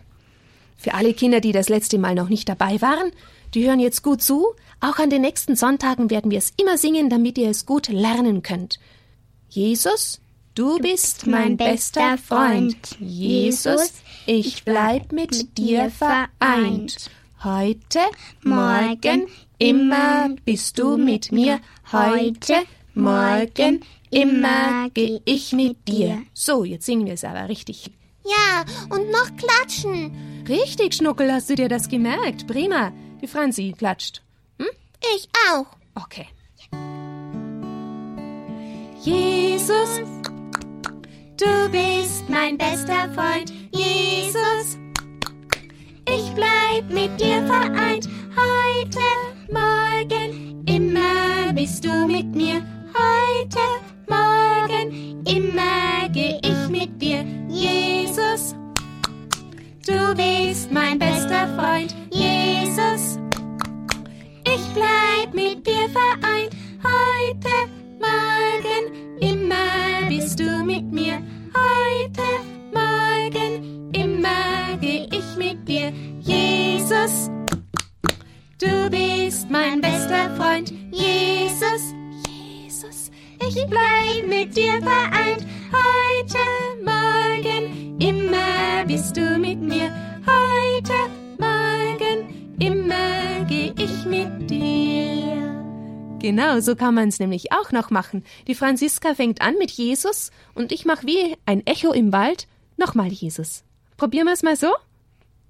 Für 0.77 0.95
alle 0.95 1.13
Kinder, 1.13 1.41
die 1.41 1.53
das 1.53 1.69
letzte 1.69 1.99
Mal 1.99 2.15
noch 2.15 2.29
nicht 2.29 2.49
dabei 2.49 2.81
waren, 2.81 3.11
die 3.55 3.67
hören 3.67 3.81
jetzt 3.81 4.03
gut 4.03 4.23
zu. 4.23 4.47
Auch 4.81 4.99
an 4.99 5.11
den 5.11 5.23
nächsten 5.23 5.57
Sonntagen 5.57 6.09
werden 6.11 6.31
wir 6.31 6.39
es 6.39 6.53
immer 6.57 6.79
singen, 6.79 7.11
damit 7.11 7.37
ihr 7.37 7.51
es 7.51 7.67
gut 7.67 7.89
lernen 7.89 8.43
könnt. 8.43 8.79
Jesus, 9.49 10.21
du 10.55 10.79
bist 10.79 11.27
mein 11.27 11.57
bester 11.57 12.17
Freund. 12.19 12.77
Jesus, 13.01 13.93
ich 14.27 14.65
bleib 14.65 15.11
mit 15.11 15.59
dir 15.59 15.91
vereint. 15.91 17.11
Heute, 17.45 18.01
morgen, 18.43 19.29
immer 19.59 20.29
bist 20.45 20.77
du 20.77 20.97
mit 20.97 21.31
mir. 21.31 21.61
Heute, 21.93 22.65
morgen, 22.95 23.85
immer 24.11 24.91
geh 24.93 25.21
ich 25.25 25.53
mit 25.53 25.87
dir. 25.87 26.23
So, 26.35 26.65
jetzt 26.65 26.87
singen 26.87 27.07
wir 27.07 27.13
es 27.13 27.23
aber 27.23 27.49
richtig. 27.49 27.93
Ja, 28.25 28.65
und 28.91 29.13
noch 29.13 29.31
klatschen. 29.37 30.45
Richtig, 30.49 30.95
Schnuckel, 30.95 31.33
hast 31.33 31.49
du 31.49 31.55
dir 31.55 31.69
das 31.69 31.89
gemerkt? 31.89 32.49
Prima. 32.49 32.93
Die 33.23 33.29
Franzi 33.29 33.73
klatscht. 33.79 34.21
Ich 35.15 35.29
auch. 35.53 35.67
Okay. 35.95 36.27
Jesus, 39.01 40.01
du 41.37 41.69
bist 41.71 42.29
mein 42.29 42.59
bester 42.59 43.09
Freund. 43.15 43.53
Jesus, 43.73 44.77
ich 44.77 44.88
bleib 46.39 46.89
mit 46.91 47.21
dir 47.21 47.45
vereint. 47.47 48.09
Heute, 48.37 49.07
morgen, 49.51 50.65
immer 50.67 51.53
bist 51.53 51.85
du 51.85 52.07
mit 52.07 52.35
mir. 52.35 52.63
Heute, 52.95 53.65
morgen, 54.09 55.25
immer 55.27 56.09
geh 56.13 56.39
ich 56.43 56.69
mit 56.69 57.03
dir. 57.03 57.25
Jesus, 57.49 58.55
du 59.87 60.15
bist 60.15 60.71
mein 60.71 60.99
bester 60.99 61.49
Freund. 61.57 61.98
Mein 79.59 79.81
bester 79.81 80.31
Freund. 80.37 80.73
Jesus, 80.93 81.93
Jesus, 82.29 83.11
ich 83.41 83.67
bleib 83.67 84.29
mit 84.29 84.57
dir 84.57 84.81
vereint. 84.81 85.45
Heute, 85.73 86.39
morgen, 86.85 87.99
immer 87.99 88.85
bist 88.87 89.17
du 89.17 89.37
mit 89.37 89.61
mir. 89.61 89.91
Heute, 90.25 90.95
morgen, 91.39 92.55
immer 92.61 93.45
geh 93.49 93.73
ich 93.77 94.05
mit 94.05 94.49
dir. 94.49 96.17
Genau, 96.21 96.61
so 96.61 96.77
kann 96.77 96.95
man 96.95 97.09
es 97.09 97.19
nämlich 97.19 97.51
auch 97.51 97.73
noch 97.73 97.91
machen. 97.91 98.25
Die 98.47 98.55
Franziska 98.55 99.15
fängt 99.15 99.41
an 99.41 99.59
mit 99.59 99.73
Jesus 99.73 100.31
und 100.55 100.71
ich 100.71 100.85
mache 100.85 101.05
wie 101.05 101.37
ein 101.47 101.67
Echo 101.67 101.93
im 101.93 102.13
Wald 102.13 102.47
nochmal 102.77 103.09
Jesus. 103.09 103.65
Probieren 103.97 104.27
wir 104.27 104.35
es 104.35 104.45
mal 104.45 104.57
so? 104.57 104.73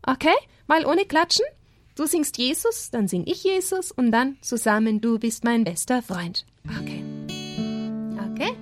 Okay, 0.07 0.35
mal 0.66 0.87
ohne 0.87 1.05
Klatschen. 1.05 1.44
Du 1.99 2.07
singst 2.07 2.39
Jesus, 2.39 2.93
dann 2.93 3.09
sing 3.09 3.25
ich 3.27 3.43
Jesus 3.43 3.91
und 3.91 4.13
dann 4.13 4.37
zusammen 4.41 5.01
du 5.01 5.19
bist 5.19 5.43
mein 5.43 5.65
bester 5.65 6.01
Freund. 6.01 6.47
Okay. 6.81 7.03
Okay. 8.33 8.53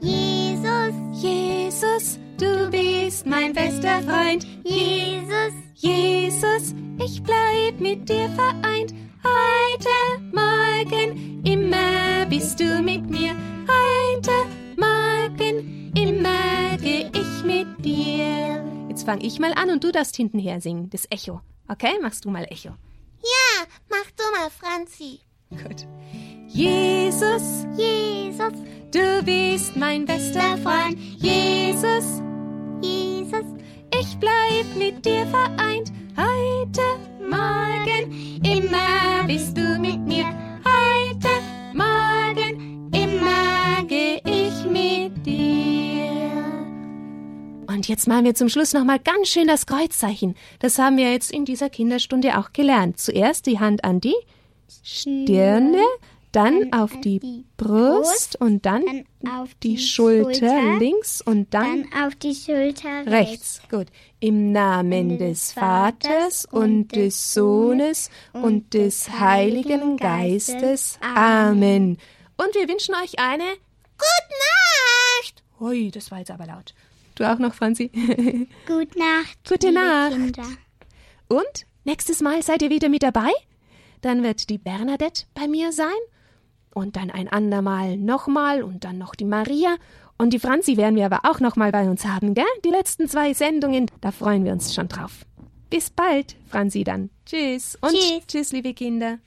Jesus, 0.00 0.94
Jesus, 1.22 2.18
du 2.38 2.70
bist 2.70 3.26
mein 3.26 3.52
bester 3.52 4.00
Freund. 4.00 4.46
Jesus, 4.64 5.52
Jesus, 5.74 6.74
ich 7.04 7.22
bleib 7.22 7.78
mit 7.80 8.08
dir 8.08 8.30
vereint. 8.30 8.94
Heute, 9.22 10.22
morgen, 10.32 11.42
immer 11.44 12.24
bist 12.30 12.58
du 12.58 12.80
mit 12.80 13.10
mir. 13.10 13.36
Heute, 13.68 14.32
morgen, 14.78 15.92
immer 15.94 16.78
geh 16.80 17.10
ich 17.12 17.44
mit 17.44 17.84
dir. 17.84 18.75
Jetzt 19.06 19.12
fang 19.12 19.24
ich 19.24 19.38
mal 19.38 19.52
an 19.52 19.70
und 19.70 19.84
du 19.84 19.92
darfst 19.92 20.16
hintenher 20.16 20.60
singen, 20.60 20.90
das 20.90 21.06
Echo. 21.10 21.40
Okay, 21.68 21.92
machst 22.02 22.24
du 22.24 22.30
mal 22.30 22.44
Echo. 22.50 22.70
Ja, 22.70 23.66
mach 23.88 24.10
du 24.16 24.24
mal, 24.36 24.50
Franzi. 24.50 25.20
Gut. 25.50 25.86
Jesus, 26.48 27.64
Jesus, 27.76 28.52
du 28.90 29.22
bist 29.24 29.76
mein 29.76 30.06
bester 30.06 30.58
Freund. 30.58 30.98
Jesus, 31.18 32.20
Jesus, 32.82 33.46
Ich 33.96 34.16
bleib 34.18 34.74
mit 34.76 35.06
dir 35.06 35.24
vereint, 35.28 35.92
heute, 36.16 36.82
morgen, 37.20 38.40
immer 38.42 39.24
bist 39.28 39.56
du 39.56 39.78
mit 39.78 40.00
mir. 40.00 40.26
Heute, 40.64 41.28
morgen, 41.74 42.25
Und 47.76 47.88
jetzt 47.88 48.08
machen 48.08 48.24
wir 48.24 48.34
zum 48.34 48.48
Schluss 48.48 48.72
nochmal 48.72 48.98
ganz 48.98 49.28
schön 49.28 49.48
das 49.48 49.66
Kreuzzeichen. 49.66 50.34
Das 50.60 50.78
haben 50.78 50.96
wir 50.96 51.12
jetzt 51.12 51.30
in 51.30 51.44
dieser 51.44 51.68
Kinderstunde 51.68 52.38
auch 52.38 52.54
gelernt. 52.54 52.98
Zuerst 52.98 53.44
die 53.44 53.60
Hand 53.60 53.84
an 53.84 54.00
die 54.00 54.14
Stirne, 54.82 55.82
dann 56.32 56.72
auf 56.72 56.98
die 57.02 57.44
Brust 57.58 58.40
und 58.40 58.64
dann 58.64 59.04
auf 59.30 59.50
die 59.62 59.76
Schulter 59.76 60.78
links 60.78 61.20
und 61.20 61.52
dann 61.52 61.84
auf 62.02 62.14
die 62.14 62.34
Schulter 62.34 63.04
Rechts, 63.04 63.60
gut. 63.70 63.88
Im 64.20 64.52
Namen 64.52 65.18
des 65.18 65.52
Vaters 65.52 66.46
und 66.50 66.96
des 66.96 67.34
Sohnes 67.34 68.08
und 68.32 68.72
des 68.72 69.10
Heiligen 69.20 69.98
Geistes. 69.98 70.98
Amen. 71.02 71.98
Und 72.38 72.54
wir 72.54 72.66
wünschen 72.70 72.94
euch 72.94 73.18
eine. 73.18 73.44
Gute 73.98 74.34
Nacht. 75.20 75.42
Ui, 75.60 75.90
das 75.90 76.10
war 76.10 76.20
jetzt 76.20 76.30
aber 76.30 76.46
laut. 76.46 76.74
Du 77.16 77.24
auch 77.24 77.38
noch, 77.38 77.54
Franzi? 77.54 77.88
Gute 78.66 78.98
Nacht. 78.98 79.38
Gute 79.48 79.72
Nacht. 79.72 80.12
Kinder. 80.12 80.44
Und 81.28 81.66
nächstes 81.84 82.20
Mal 82.20 82.42
seid 82.42 82.62
ihr 82.62 82.70
wieder 82.70 82.88
mit 82.88 83.02
dabei? 83.02 83.30
Dann 84.02 84.22
wird 84.22 84.50
die 84.50 84.58
Bernadette 84.58 85.24
bei 85.34 85.48
mir 85.48 85.72
sein. 85.72 85.88
Und 86.74 86.96
dann 86.96 87.10
ein 87.10 87.28
andermal 87.28 87.96
nochmal 87.96 88.62
und 88.62 88.84
dann 88.84 88.98
noch 88.98 89.14
die 89.14 89.24
Maria. 89.24 89.76
Und 90.18 90.34
die 90.34 90.38
Franzi 90.38 90.76
werden 90.76 90.96
wir 90.96 91.06
aber 91.06 91.20
auch 91.24 91.40
nochmal 91.40 91.72
bei 91.72 91.88
uns 91.88 92.04
haben, 92.04 92.34
gell? 92.34 92.44
Die 92.64 92.70
letzten 92.70 93.08
zwei 93.08 93.32
Sendungen, 93.32 93.90
da 94.02 94.12
freuen 94.12 94.44
wir 94.44 94.52
uns 94.52 94.74
schon 94.74 94.88
drauf. 94.88 95.24
Bis 95.70 95.88
bald, 95.88 96.36
Franzi 96.46 96.84
dann. 96.84 97.08
Tschüss. 97.24 97.78
Und 97.80 97.92
Tschüss. 97.92 98.26
tschüss, 98.28 98.52
liebe 98.52 98.74
Kinder. 98.74 99.18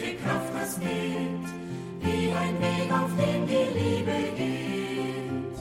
welche 0.00 0.16
Kraft 0.16 0.52
das 0.54 0.78
nimmt, 0.78 1.48
wie 2.00 2.30
ein 2.32 2.60
Weg, 2.60 2.92
auf 2.92 3.10
dem 3.16 3.46
die 3.46 3.78
Liebe 3.78 4.18
geht. 4.36 5.56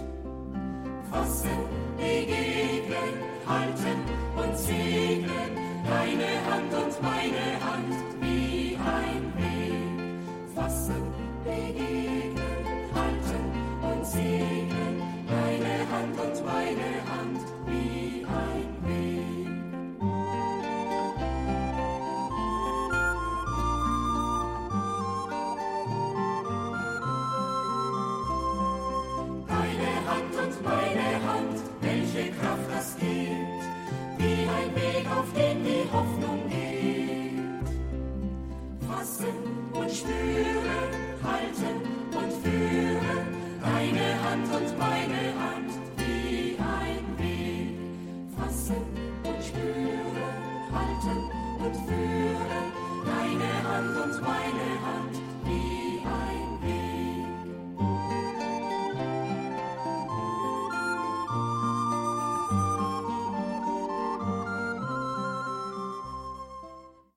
Fassen, 1.12 1.60
begegnen, 1.98 3.14
halten 3.48 4.00
und 4.36 4.58
ziehen. 4.58 5.07